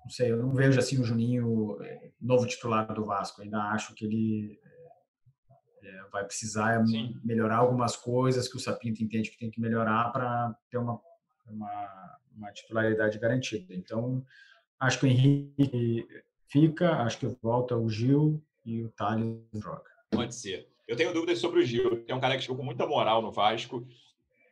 [0.04, 3.42] não sei, eu não vejo assim o Juninho é, novo titular do Vasco.
[3.42, 4.60] Ainda acho que ele
[5.82, 7.20] é, vai precisar Sim.
[7.24, 11.00] melhorar algumas coisas que o Sapinto entende que tem que melhorar para ter uma,
[11.46, 13.74] uma, uma titularidade garantida.
[13.74, 14.24] Então,
[14.78, 16.06] acho que o Henrique
[16.48, 19.84] fica, acho que volta o Gil e o Thales joga.
[20.10, 20.68] Pode ser.
[20.86, 22.04] Eu tenho dúvidas sobre o Gil.
[22.06, 23.86] É um cara que chegou com muita moral no Vasco.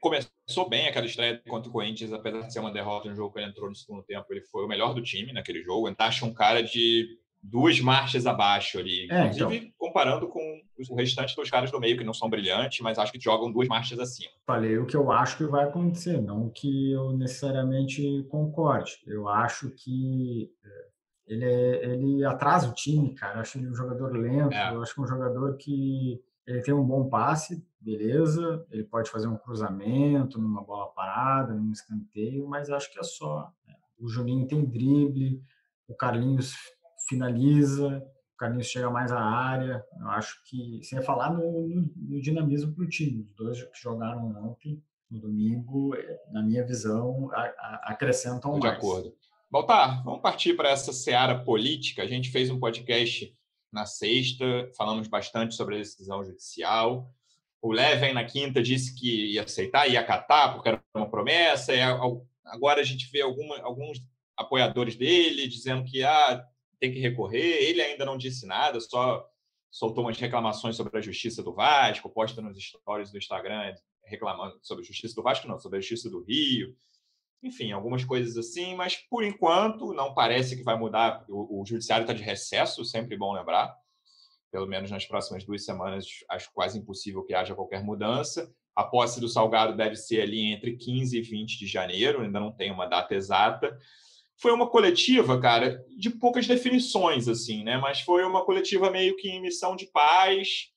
[0.00, 3.38] Começou bem aquela estreia contra o Corinthians, apesar de ser uma derrota no jogo que
[3.38, 4.26] ele entrou no segundo tempo.
[4.30, 5.88] Ele foi o melhor do time naquele jogo.
[5.88, 9.06] Então, acho um cara de duas marchas abaixo ali.
[9.10, 9.72] É, Inclusive, então...
[9.76, 13.20] comparando com o restante dos caras do meio, que não são brilhantes, mas acho que
[13.20, 14.30] jogam duas marchas acima.
[14.46, 18.98] Falei o que eu acho que vai acontecer, não que eu necessariamente concorde.
[19.06, 20.93] Eu acho que é,
[21.26, 23.36] ele, é, ele atrasa o time, cara.
[23.36, 24.54] Eu acho ele um jogador lento.
[24.54, 24.74] É.
[24.74, 28.64] Eu acho que é um jogador que ele tem um bom passe, beleza.
[28.70, 33.52] Ele pode fazer um cruzamento numa bola parada, num escanteio, mas acho que é só.
[33.66, 33.74] Né?
[33.98, 35.40] O Juninho tem drible,
[35.88, 36.54] o Carlinhos
[37.08, 37.98] finaliza,
[38.34, 39.82] o Carlinhos chega mais à área.
[39.98, 43.80] Eu acho que, sem falar no, no, no dinamismo para o time, os dois que
[43.80, 48.72] jogaram ontem, no domingo, é, na minha visão, a, a, acrescentam de mais.
[48.72, 49.14] De acordo.
[49.54, 52.02] Baltar, vamos partir para essa seara política.
[52.02, 53.32] A gente fez um podcast
[53.72, 57.08] na sexta, falamos bastante sobre a decisão judicial.
[57.62, 61.72] O Leven, na quinta, disse que ia aceitar, ia acatar, porque era uma promessa.
[61.72, 61.80] E
[62.44, 64.00] agora a gente vê alguma, alguns
[64.36, 66.44] apoiadores dele dizendo que ah,
[66.80, 67.62] tem que recorrer.
[67.62, 69.24] Ele ainda não disse nada, só
[69.70, 74.82] soltou umas reclamações sobre a justiça do Vasco, posta nos stories do Instagram reclamando sobre
[74.82, 76.74] a justiça do Vasco, não, sobre a justiça do Rio
[77.44, 81.24] enfim, algumas coisas assim, mas por enquanto não parece que vai mudar.
[81.28, 83.74] O, o judiciário está de recesso, sempre bom lembrar.
[84.50, 88.50] Pelo menos nas próximas duas semanas, acho quase impossível que haja qualquer mudança.
[88.74, 92.50] A posse do Salgado deve ser ali entre 15 e 20 de janeiro, ainda não
[92.50, 93.76] tem uma data exata.
[94.36, 97.76] Foi uma coletiva, cara, de poucas definições, assim, né?
[97.76, 100.73] Mas foi uma coletiva meio que em missão de paz,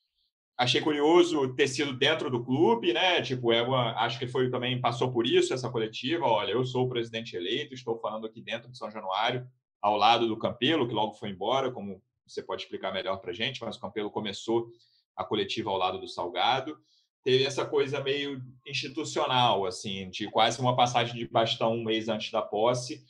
[0.58, 3.22] achei curioso ter sido dentro do clube, né?
[3.22, 6.26] Tipo, é uma, acho que foi também passou por isso essa coletiva.
[6.26, 9.48] Olha, eu sou o presidente eleito, estou falando aqui dentro de São Januário,
[9.80, 13.64] ao lado do Campelo, que logo foi embora, como você pode explicar melhor para gente.
[13.64, 14.68] Mas o Campelo começou
[15.16, 16.76] a coletiva ao lado do Salgado.
[17.24, 22.32] Teve essa coisa meio institucional, assim, de quase uma passagem de bastão um mês antes
[22.32, 23.04] da posse.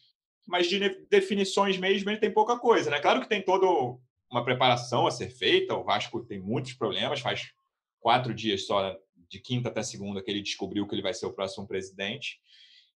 [0.45, 0.79] Mas de
[1.09, 2.99] definições mesmo, ele tem pouca coisa, né?
[2.99, 4.01] Claro que tem todo
[4.31, 5.75] uma preparação a ser feita.
[5.75, 7.51] O Vasco tem muitos problemas, faz
[7.99, 8.95] quatro dias só,
[9.29, 12.39] de quinta até segunda, que ele descobriu que ele vai ser o próximo presidente.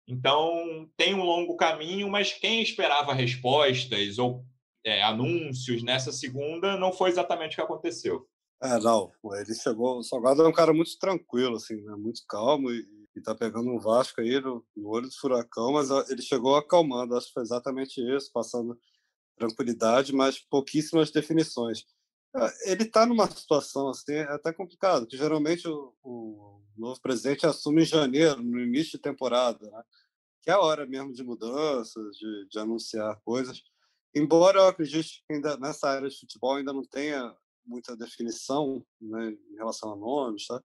[0.08, 4.44] Então, tem um longo caminho, mas quem esperava respostas ou
[4.84, 8.28] é, anúncios nessa segunda não foi exatamente o que aconteceu.
[8.62, 9.12] É, não.
[9.34, 9.98] Ele chegou.
[9.98, 11.96] O Salgado é um cara muito tranquilo, assim, né?
[11.96, 16.22] muito calmo e, está pegando um Vasco aí no, no, olho do furacão, mas ele
[16.22, 17.16] chegou acalmando.
[17.16, 18.78] Acho que foi exatamente isso, passando
[19.42, 21.86] tranquilidade, mas pouquíssimas definições.
[22.34, 27.46] Ah, ele está numa situação assim, é até complicado, que geralmente o, o, novo presidente
[27.46, 29.84] assume em janeiro, no início de temporada, né?
[30.42, 33.62] que é a hora mesmo de mudanças, de, de anunciar coisas.
[34.16, 39.32] Embora eu acredite que ainda nessa área de futebol ainda não tenha muita definição né,
[39.52, 40.62] em relação a nomes, tá?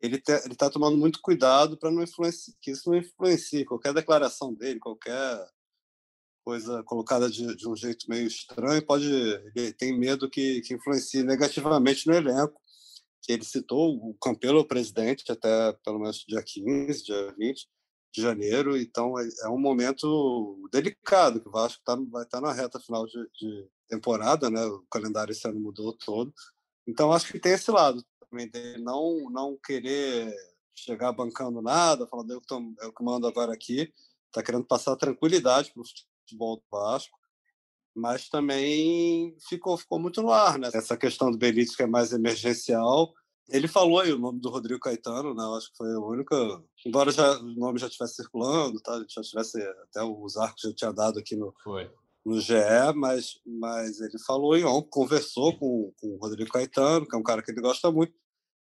[0.00, 4.80] ele está tomando muito cuidado para não influenciar, que isso não influencie qualquer declaração dele,
[4.80, 5.46] qualquer
[6.44, 9.06] coisa colocada de, de um jeito meio estranho, pode
[9.54, 12.60] ele tem medo que, que influencie negativamente no elenco.
[13.22, 17.68] Que ele citou o Campelo, o presidente, até pelo menos dia 15, dia 20
[18.14, 18.76] de janeiro.
[18.76, 22.80] Então é, é um momento delicado que o Vasco tá, vai estar tá na reta
[22.80, 24.64] final de, de temporada, né?
[24.64, 26.32] O calendário esse ano mudou todo.
[26.86, 30.34] Então acho que tem esse lado também dele não não querer
[30.74, 33.92] chegar bancando nada, falando eu que, tô, eu que mando agora aqui,
[34.26, 35.82] está querendo passar tranquilidade para
[36.30, 37.18] futebol do Vasco.
[37.94, 40.70] mas também ficou, ficou muito no ar, né?
[40.72, 43.12] Essa questão do Benítez que é mais emergencial.
[43.48, 45.42] Ele falou aí o nome do Rodrigo Caetano, né?
[45.42, 46.36] Eu acho que foi a única.
[46.86, 49.04] Embora já, o nome já estivesse circulando, tá?
[49.08, 51.90] já tivesse até os arcos já tinha dado aqui no, foi.
[52.24, 52.54] no GE,
[52.94, 57.24] mas, mas ele falou em on, conversou com, com o Rodrigo Caetano, que é um
[57.24, 58.14] cara que ele gosta muito,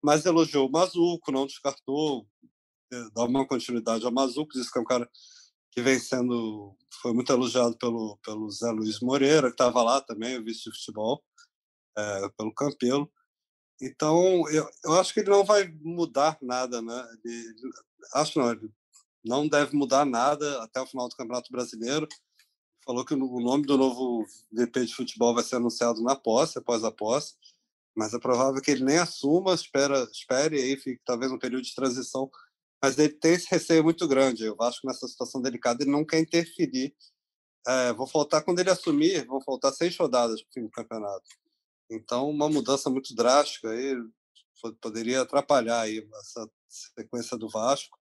[0.02, 2.26] mas elogiou o Mazuco, não descartou,
[2.94, 5.10] eh, dá uma continuidade ao Mazuco, disse que é um cara
[5.78, 10.36] que vem sendo foi muito elogiado pelo pelo Zé Luiz Moreira que estava lá também
[10.36, 11.24] o vice de futebol
[11.96, 13.08] é, pelo Campelo.
[13.80, 17.08] Então eu, eu acho que ele não vai mudar nada né?
[17.24, 17.54] Ele,
[18.16, 18.72] acho não ele
[19.24, 22.08] não deve mudar nada até o final do Campeonato Brasileiro.
[22.84, 26.84] Falou que o nome do novo VP de futebol vai ser anunciado na posse após
[26.84, 27.36] a posse
[27.96, 31.76] mas é provável que ele nem assuma espera espere aí fique talvez um período de
[31.76, 32.28] transição
[32.82, 34.46] mas ele tem esse receio muito grande.
[34.46, 36.96] Eu acho que nessa situação delicada ele não quer interferir.
[37.68, 41.26] É, vou faltar quando ele assumir, vão faltar seis rodadas para o fim do campeonato.
[41.90, 43.96] Então, uma mudança muito drástica aí
[44.82, 47.98] poderia atrapalhar aí essa sequência do Vasco.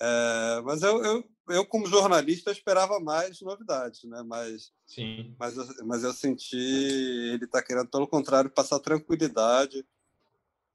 [0.00, 4.22] É, mas eu, eu, eu, como jornalista, esperava mais novidades, né?
[4.24, 5.34] Mas, Sim.
[5.38, 9.86] Mas, eu, mas eu senti ele está querendo, pelo contrário, passar tranquilidade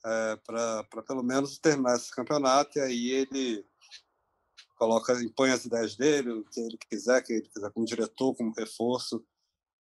[0.08, 3.66] é, para pelo menos terminar esse campeonato e aí ele
[4.78, 8.54] coloca, impõe as ideias dele, o que ele quiser, que ele quiser como diretor, como
[8.54, 9.24] reforço.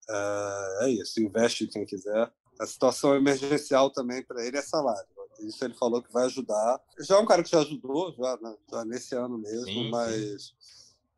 [0.09, 2.31] É, é isso, investe quem quiser.
[2.59, 5.07] A situação emergencial também para ele é salário.
[5.39, 6.81] Isso ele falou que vai ajudar.
[6.99, 8.55] Já é um cara que já ajudou, já, né?
[8.71, 10.53] já nesse ano mesmo, sim, mas, sim.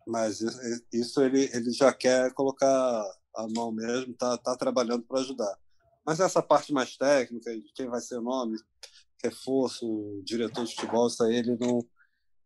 [0.06, 0.42] mas
[0.92, 2.68] isso ele, ele já quer colocar
[3.36, 5.58] a mão mesmo, tá, tá trabalhando para ajudar.
[6.10, 8.58] Mas essa parte mais técnica, de quem vai ser o nome,
[9.24, 11.86] reforço, diretor de futebol, isso aí ele não.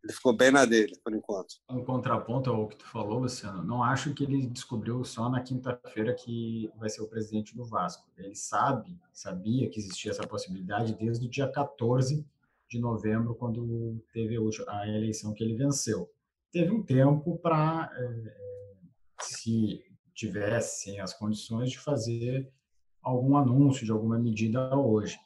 [0.02, 1.54] Ele ficou bem na dele, por enquanto.
[1.70, 6.12] Um contraponto ao que tu falou, Luciano, não acho que ele descobriu só na quinta-feira
[6.12, 8.06] que vai ser o presidente do Vasco.
[8.18, 12.22] Ele sabe, sabia que existia essa possibilidade desde o dia 14
[12.68, 14.36] de novembro, quando teve
[14.68, 16.12] a eleição que ele venceu.
[16.52, 18.36] Teve um tempo para, é, eh,
[19.22, 19.82] se
[20.14, 22.52] tivessem as condições de fazer
[23.04, 25.18] algum anúncio de alguma medida hoje.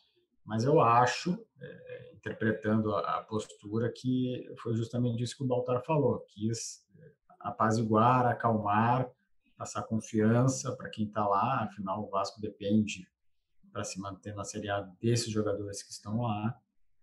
[0.44, 5.82] Mas eu acho, é, interpretando a, a, postura, que foi justamente isso que o Baltar
[5.84, 9.08] falou: quis é, apaziguar, acalmar,
[9.56, 11.64] passar confiança para quem está lá.
[11.64, 13.06] Afinal, o Vasco depende
[13.72, 16.58] para se manter na Série A desses jogadores que estão lá.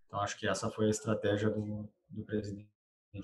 [0.08, 2.68] Então, acho que essa foi a estratégia do, do presidente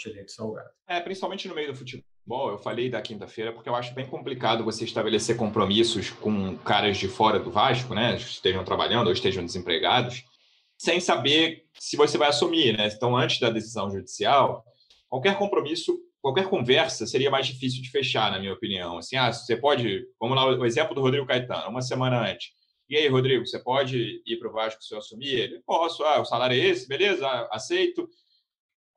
[0.05, 0.69] eleito Salgado.
[0.87, 4.05] É, principalmente no meio do futebol Bom, eu falei da quinta-feira porque eu acho bem
[4.05, 8.15] complicado você estabelecer compromissos com caras de fora do Vasco, né?
[8.15, 10.23] Estejam trabalhando ou estejam desempregados,
[10.77, 12.87] sem saber se você vai assumir, né?
[12.87, 14.63] Então, antes da decisão judicial,
[15.09, 18.99] qualquer compromisso, qualquer conversa seria mais difícil de fechar, na minha opinião.
[18.99, 22.49] Assim, ah, você pode, vamos lá, o exemplo do Rodrigo Caetano, uma semana antes.
[22.87, 25.33] E aí, Rodrigo, você pode ir para o Vasco se eu assumir?
[25.33, 28.07] Ele, posso, ah, o salário é esse, beleza, aceito,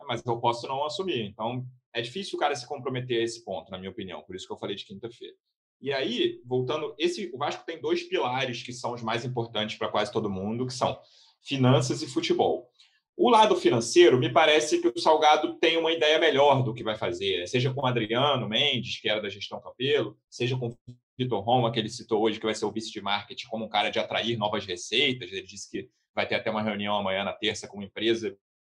[0.06, 1.22] mas eu posso não assumir.
[1.22, 4.22] Então, é difícil o cara se comprometer a esse ponto, na minha opinião.
[4.22, 5.34] Por isso que eu falei de quinta-feira.
[5.80, 9.88] E aí, voltando, esse o Vasco tem dois pilares que são os mais importantes para
[9.88, 10.98] quase todo mundo, que são
[11.42, 12.68] finanças e futebol.
[13.16, 16.96] O lado financeiro, me parece que o Salgado tem uma ideia melhor do que vai
[16.96, 17.46] fazer, né?
[17.46, 20.76] seja com Adriano Mendes, que era da gestão Capelo, seja com o
[21.16, 23.68] Vitor Roma, que ele citou hoje, que vai ser o vice de marketing, como um
[23.68, 25.30] cara de atrair novas receitas.
[25.30, 28.36] Ele disse que vai ter até uma reunião amanhã na terça com uma empresa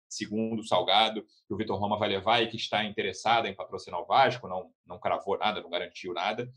[0.09, 4.07] segundo Salgado, que o Vitor Roma vai levar e que está interessada em patrocinar o
[4.07, 6.51] Vasco, não, não cravou nada, não garantiu nada,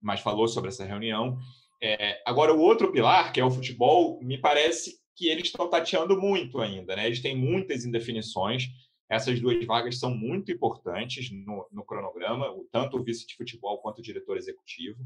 [0.00, 1.38] mas falou sobre essa reunião.
[1.82, 6.20] É, agora, o outro pilar, que é o futebol, me parece que eles estão tateando
[6.20, 7.06] muito ainda, né?
[7.06, 8.68] Eles têm muitas indefinições.
[9.08, 13.98] Essas duas vagas são muito importantes no, no cronograma, tanto o vice de futebol quanto
[13.98, 15.04] o diretor executivo.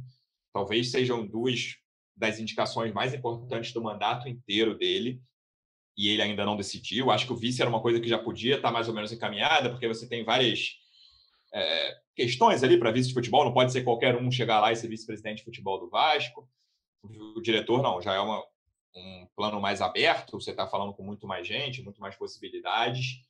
[0.53, 1.77] Talvez sejam duas
[2.17, 5.21] das indicações mais importantes do mandato inteiro dele
[5.97, 7.11] e ele ainda não decidiu.
[7.11, 9.71] Acho que o vice era uma coisa que já podia estar mais ou menos encaminhada,
[9.71, 10.77] porque você tem várias
[11.55, 13.45] é, questões ali para vice de futebol.
[13.45, 16.49] Não pode ser qualquer um chegar lá e ser vice-presidente de futebol do Vasco.
[17.03, 18.45] O diretor não, já é uma,
[18.95, 20.41] um plano mais aberto.
[20.41, 23.21] Você está falando com muito mais gente, muito mais possibilidades.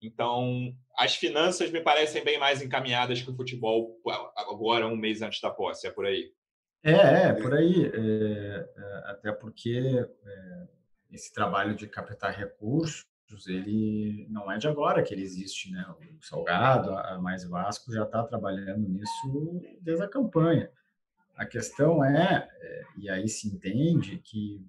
[0.00, 3.98] Então, as finanças me parecem bem mais encaminhadas que o futebol
[4.36, 5.86] agora, um mês antes da posse.
[5.86, 6.30] É por aí.
[6.84, 7.86] É, é por aí.
[7.86, 10.68] É, é, até porque é,
[11.10, 13.06] esse trabalho de captar recursos,
[13.46, 15.84] ele não é de agora que ele existe, né?
[15.98, 20.70] O Salgado, a Mais Vasco já está trabalhando nisso desde a campanha.
[21.36, 24.64] A questão é, é, e aí se entende que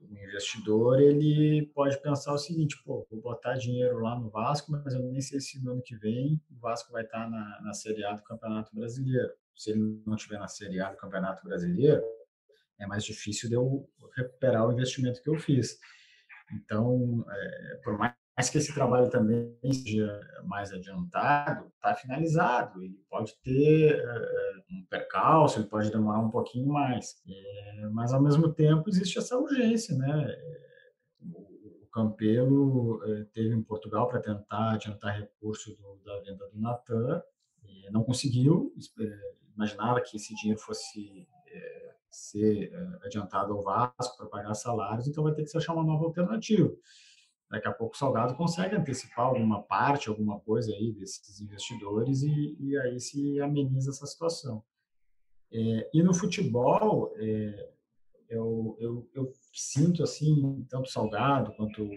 [0.00, 4.94] o investidor ele pode pensar o seguinte, pô, vou botar dinheiro lá no Vasco, mas
[4.94, 8.04] eu nem sei se no ano que vem o Vasco vai estar na, na Série
[8.04, 9.32] A do Campeonato Brasileiro.
[9.56, 12.02] Se ele não estiver na Série A do Campeonato Brasileiro,
[12.78, 15.78] é mais difícil de eu recuperar o investimento que eu fiz.
[16.52, 18.14] Então, é, por mais
[18.50, 22.82] que esse trabalho também seja mais adiantado, está finalizado.
[22.82, 27.22] Ele pode ter é, um percalço, ele pode demorar um pouquinho mais.
[27.26, 30.36] É, mas, ao mesmo tempo, existe essa urgência, né?
[31.20, 37.22] O Campelo é, teve em Portugal para tentar adiantar recurso do, da venda do Natan,
[37.90, 38.72] não conseguiu,
[39.54, 41.28] imaginava que esse dinheiro fosse
[42.14, 45.84] ser eh, adiantado ao Vasco para pagar salários, então vai ter que se achar uma
[45.84, 46.72] nova alternativa.
[47.50, 52.56] Daqui a pouco o Salgado consegue antecipar alguma parte, alguma coisa aí desses investidores e,
[52.58, 54.64] e aí se ameniza essa situação.
[55.52, 57.70] É, e no futebol, é,
[58.28, 61.88] eu, eu, eu, sinto assim, tanto Salgado quanto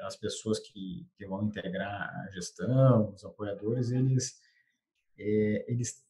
[0.00, 4.40] as pessoas que, que vão integrar a gestão, os apoiadores, eles,
[5.16, 6.03] é, eles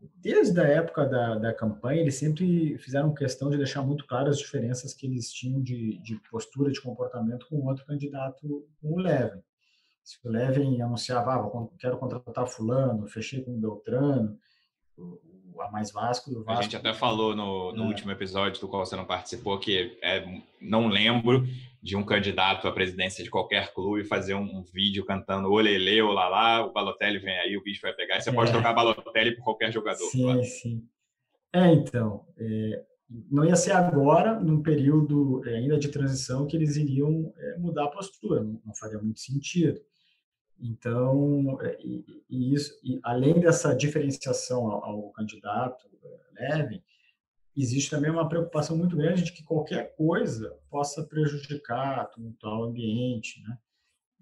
[0.00, 4.38] desde a época da, da campanha, eles sempre fizeram questão de deixar muito claras as
[4.38, 9.42] diferenças que eles tinham de, de postura, de comportamento com outro candidato, com o Levin.
[10.04, 14.38] Se o Levin anunciava, ah, quero contratar fulano, fechei com o Beltrano,
[15.60, 16.30] a mais Vasco.
[16.30, 16.60] O Vasco.
[16.60, 17.86] A gente até falou no, no é.
[17.86, 20.24] último episódio do qual você não participou que é,
[20.60, 21.46] não lembro
[21.82, 26.66] de um candidato à presidência de qualquer clube fazer um, um vídeo cantando olele, olalá,
[26.66, 28.32] o Balotelli vem aí, o bicho vai pegar, e você é.
[28.32, 30.08] pode trocar Balotelli por qualquer jogador.
[30.10, 30.44] Sim, claro.
[30.44, 30.84] sim.
[31.52, 32.84] É, então, é,
[33.30, 37.84] não ia ser agora, num período é, ainda de transição, que eles iriam é, mudar
[37.84, 39.80] a postura, não, não faria muito sentido.
[40.60, 46.82] Então, é, e, e isso, e além dessa diferenciação ao, ao candidato é, leve,
[47.56, 53.42] existe também uma preocupação muito grande de que qualquer coisa possa prejudicar o tal ambiente,
[53.42, 53.58] né?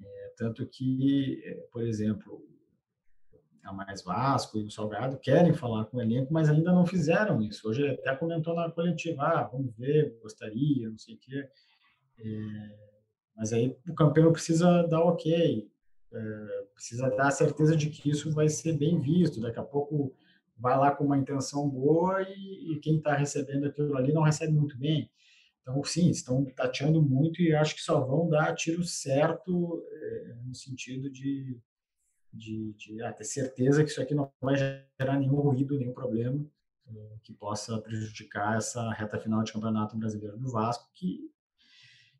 [0.03, 2.47] É, tanto que, é, por exemplo,
[3.65, 7.43] a Mais Vasco e o Salgado querem falar com o elenco, mas ainda não fizeram
[7.43, 7.69] isso.
[7.69, 11.49] Hoje até comentou na coletiva, ah, vamos ver, gostaria, não sei o quê.
[12.19, 12.77] É,
[13.37, 15.71] mas aí o campeão precisa dar ok
[16.17, 19.41] é, precisa dar a certeza de que isso vai ser bem visto.
[19.41, 20.15] Daqui a pouco
[20.59, 24.53] vai lá com uma intenção boa e, e quem está recebendo aquilo ali não recebe
[24.53, 25.11] muito bem.
[25.61, 30.55] Então, sim, estão tateando muito e acho que só vão dar tiro certo é, no
[30.55, 31.61] sentido de,
[32.33, 36.47] de, de ah, ter certeza que isso aqui não vai gerar nenhum ruído, nenhum problema
[36.89, 41.31] é, que possa prejudicar essa reta final de campeonato brasileiro do Vasco, que,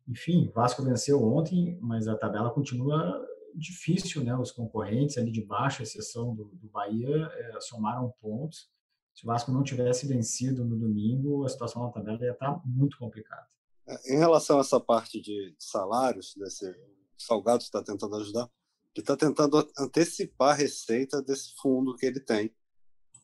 [0.05, 3.25] enfim, Vasco venceu ontem, mas a tabela continua
[3.57, 4.35] difícil, né?
[4.37, 8.69] Os concorrentes ali de baixo, exceção do, do Bahia, é, somaram pontos.
[9.13, 12.97] Se o Vasco não tivesse vencido no domingo, a situação na tabela ia estar muito
[12.97, 13.47] complicada.
[13.87, 16.71] É, em relação a essa parte de salários, desse
[17.17, 18.49] Salgado está tentando ajudar,
[18.95, 22.53] ele está tentando antecipar a receita desse fundo que ele tem,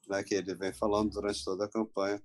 [0.08, 2.24] né, que ele vem falando durante toda a campanha.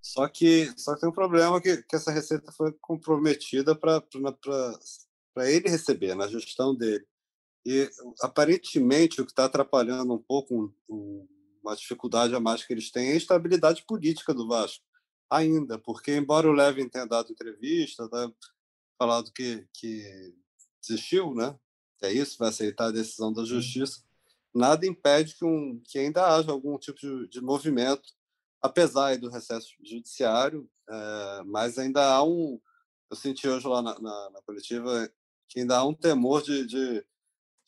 [0.00, 4.02] Só que, só que tem um problema que, que essa receita foi comprometida para
[5.50, 7.06] ele receber, na gestão dele.
[7.70, 7.90] E
[8.22, 11.28] aparentemente o que está atrapalhando um pouco um,
[11.62, 14.82] uma dificuldade a mais que eles têm é a estabilidade política do Vasco
[15.30, 18.32] ainda, porque embora o Levin tenha dado entrevista, tá
[18.98, 20.34] falado que, que
[20.80, 21.54] desistiu, né?
[22.02, 24.02] É isso, vai aceitar a decisão da justiça.
[24.54, 28.08] Nada impede que, um, que ainda haja algum tipo de, de movimento,
[28.62, 32.58] apesar do recesso judiciário, é, mas ainda há um.
[33.10, 35.06] Eu senti hoje lá na, na, na coletiva
[35.50, 37.04] que ainda há um temor de, de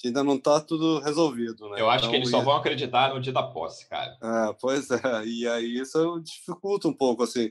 [0.01, 1.79] que ainda não está tudo resolvido, né?
[1.79, 4.17] Eu acho então, que eles só vão acreditar no dia da posse, cara.
[4.23, 7.51] É, pois é, e aí isso dificulta um pouco, assim,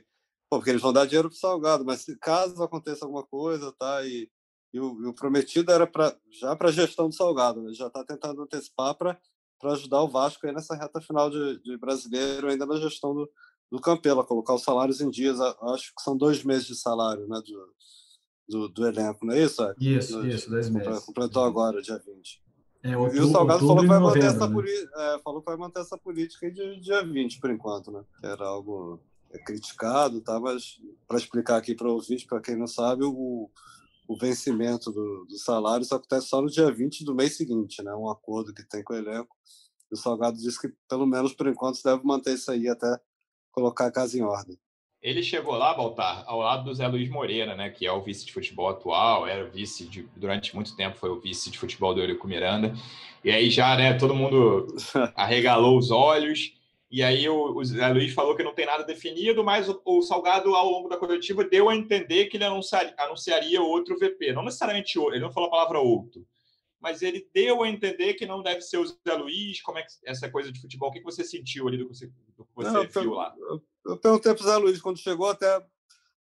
[0.50, 4.28] pô, porque eles vão dar dinheiro pro Salgado, mas caso aconteça alguma coisa, tá, e,
[4.74, 7.72] e, o, e o, prometido era pra, já para a gestão do Salgado, né?
[7.72, 9.16] já está tentando antecipar para
[9.66, 13.30] ajudar o Vasco aí nessa reta final de, de brasileiro, ainda na gestão do,
[13.72, 17.39] do Campelo, colocar os salários em dias, acho que são dois meses de salário, né,
[17.45, 17.54] de,
[18.50, 19.62] do, do elenco, não é isso?
[19.80, 21.06] Isso, isso, dois meses.
[21.06, 22.41] Completou agora, dia 20.
[22.82, 24.64] É, outubro, e o Salgado falou que, vai manter essa né?
[24.95, 28.04] é, falou que vai manter essa política de dia 20, por enquanto, né?
[28.20, 30.39] Que era algo é, criticado, tá?
[30.39, 33.50] mas para explicar aqui para o ouvinte, para quem não sabe, o,
[34.08, 37.93] o vencimento do, do salário só acontece só no dia 20 do mês seguinte, né?
[37.93, 39.36] Um acordo que tem com o elenco.
[39.91, 42.97] E o Salgado disse que, pelo menos por enquanto, deve manter isso aí até
[43.52, 44.58] colocar a casa em ordem.
[45.02, 48.26] Ele chegou lá, Baltar, ao lado do Zé Luiz Moreira, né, que é o vice
[48.26, 52.02] de futebol atual, era vice de, durante muito tempo, foi o vice de futebol do
[52.02, 52.74] Eurico Miranda.
[53.24, 54.68] E aí já, né, todo mundo
[55.16, 56.54] arregalou os olhos.
[56.91, 60.02] E aí o, o Zé Luiz falou que não tem nada definido, mas o, o
[60.02, 64.34] Salgado, ao longo da coletiva, deu a entender que ele anunciaria, anunciaria outro VP.
[64.34, 66.26] Não necessariamente ele não falou a palavra outro,
[66.80, 69.62] mas ele deu a entender que não deve ser o Zé Luiz.
[69.62, 70.90] Como é que essa coisa de futebol?
[70.90, 72.08] O que você sentiu ali do que você,
[72.38, 73.36] do que você não, viu eu, lá?
[73.38, 75.48] Eu, eu perguntei para o Zé Luiz quando chegou, até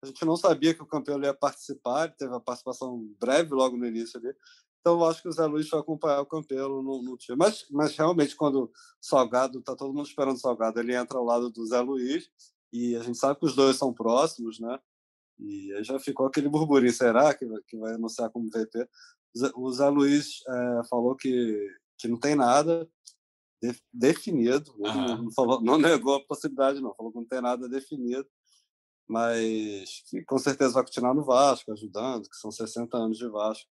[0.02, 3.76] a gente não sabia que o campeão ia participar, ele teve a participação breve logo
[3.76, 4.34] no início ali.
[4.80, 7.38] Então, eu acho que o Zé Luiz vai acompanhar o Campelo no, no time.
[7.38, 11.24] Mas, mas, realmente, quando o Salgado, está todo mundo esperando o Salgado, ele entra ao
[11.24, 12.28] lado do Zé Luiz,
[12.70, 14.78] e a gente sabe que os dois são próximos, né?
[15.38, 18.86] E aí já ficou aquele burburinho, será que, que vai anunciar como VP?
[19.56, 21.68] O Zé Luiz é, falou que,
[21.98, 22.88] que não tem nada
[23.60, 27.68] de, definido, não, não, falou, não negou a possibilidade, não, falou que não tem nada
[27.68, 28.28] definido,
[29.08, 33.68] mas que com certeza vai continuar no Vasco, ajudando, que são 60 anos de Vasco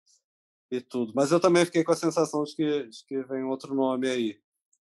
[0.70, 1.12] e tudo.
[1.14, 4.40] Mas eu também fiquei com a sensação de que, de que vem outro nome aí,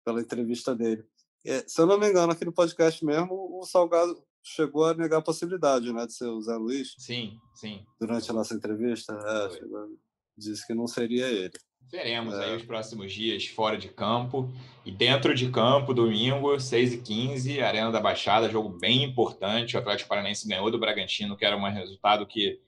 [0.05, 1.05] pela entrevista dele.
[1.45, 5.19] É, se eu não me engano, aqui no podcast mesmo, o Salgado chegou a negar
[5.19, 6.95] a possibilidade né, de ser o Zé Luiz.
[6.99, 7.85] Sim, sim.
[8.01, 9.89] Durante a nossa entrevista, é, chegou,
[10.37, 11.53] disse que não seria ele.
[11.91, 12.45] Veremos é.
[12.45, 14.51] aí os próximos dias fora de campo
[14.85, 19.77] e dentro de campo, domingo, 6h15, Arena da Baixada, jogo bem importante.
[19.77, 22.61] O Atlético Paranaense ganhou do Bragantino, que era um resultado que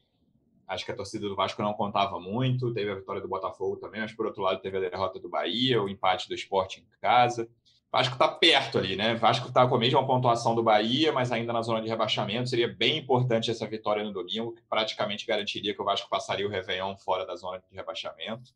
[0.69, 2.75] Acho que a torcida do Vasco não contava muito.
[2.75, 5.81] Teve a vitória do Botafogo também, mas por outro lado teve a derrota do Bahia,
[5.81, 7.49] o empate do esporte em casa.
[7.91, 9.15] Vasco está perto ali, né?
[9.15, 12.49] Vasco está com a mesma pontuação do Bahia, mas ainda na zona de rebaixamento.
[12.49, 16.51] Seria bem importante essa vitória no domingo, que praticamente garantiria que o Vasco passaria o
[16.51, 18.53] Réveillon fora da zona de rebaixamento.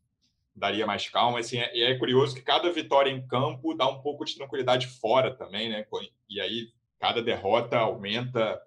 [0.55, 1.39] Daria mais calma.
[1.39, 4.87] Assim, é, e é curioso que cada vitória em campo dá um pouco de tranquilidade
[4.87, 5.85] fora também, né?
[6.29, 8.61] E aí cada derrota aumenta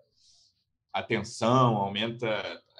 [0.92, 2.28] a tensão, aumenta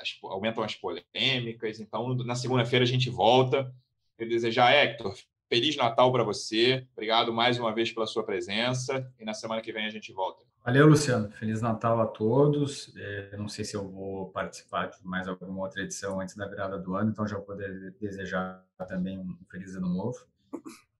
[0.01, 1.81] as, aumentam as polêmicas.
[1.81, 3.73] Então, na segunda-feira a gente volta.
[4.19, 5.15] Eu desejar, Hector,
[5.55, 6.85] Feliz Natal para você.
[6.95, 9.09] Obrigado mais uma vez pela sua presença.
[9.21, 10.45] E na semana que vem a gente volta.
[10.65, 11.31] Valeu, Luciano.
[11.31, 12.93] Feliz Natal a todos.
[12.97, 16.77] É, não sei se eu vou participar de mais alguma outra edição antes da virada
[16.77, 20.19] do ano, então já vou poder desejar também um feliz ano novo.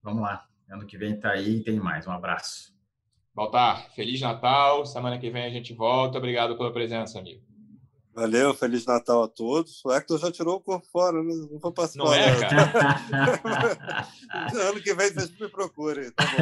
[0.01, 0.47] Vamos lá.
[0.69, 2.07] Ano que vem está aí e tem mais.
[2.07, 2.73] Um abraço.
[3.33, 4.85] Baltar, Feliz Natal.
[4.85, 6.17] Semana que vem a gente volta.
[6.17, 7.43] Obrigado pela presença, amigo.
[8.15, 9.83] Valeu, Feliz Natal a todos.
[9.83, 11.35] O Hector já tirou o corpo fora, né?
[11.51, 11.99] não vou passar.
[11.99, 14.07] Não é, cara?
[14.69, 16.39] ano que vem vocês me procurem, tá bom?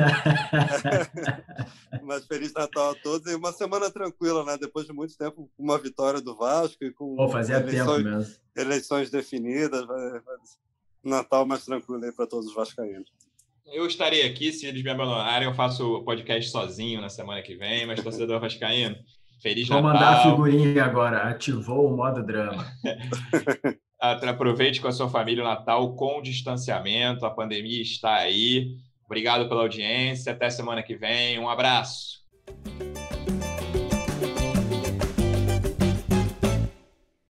[2.06, 4.56] Mas Feliz Natal a todos e uma semana tranquila, né?
[4.56, 8.18] Depois de muito tempo, com uma vitória do Vasco e com Pô, fazia eleições, tempo
[8.18, 8.36] mesmo.
[8.56, 9.84] eleições definidas.
[11.04, 13.12] Natal mais tranquilo aí para todos os vascaínos.
[13.66, 17.56] Eu estarei aqui, se eles me abandonarem, eu faço o podcast sozinho na semana que
[17.56, 18.96] vem, mas torcedor vascaíno
[19.44, 19.94] Feliz Vou Natal.
[19.94, 21.30] mandar a figurinha agora.
[21.30, 22.66] Ativou o modo drama.
[24.00, 27.26] Aproveite com a sua família o Natal com distanciamento.
[27.26, 28.78] A pandemia está aí.
[29.06, 30.32] Obrigado pela audiência.
[30.32, 31.38] Até semana que vem.
[31.38, 32.24] Um abraço.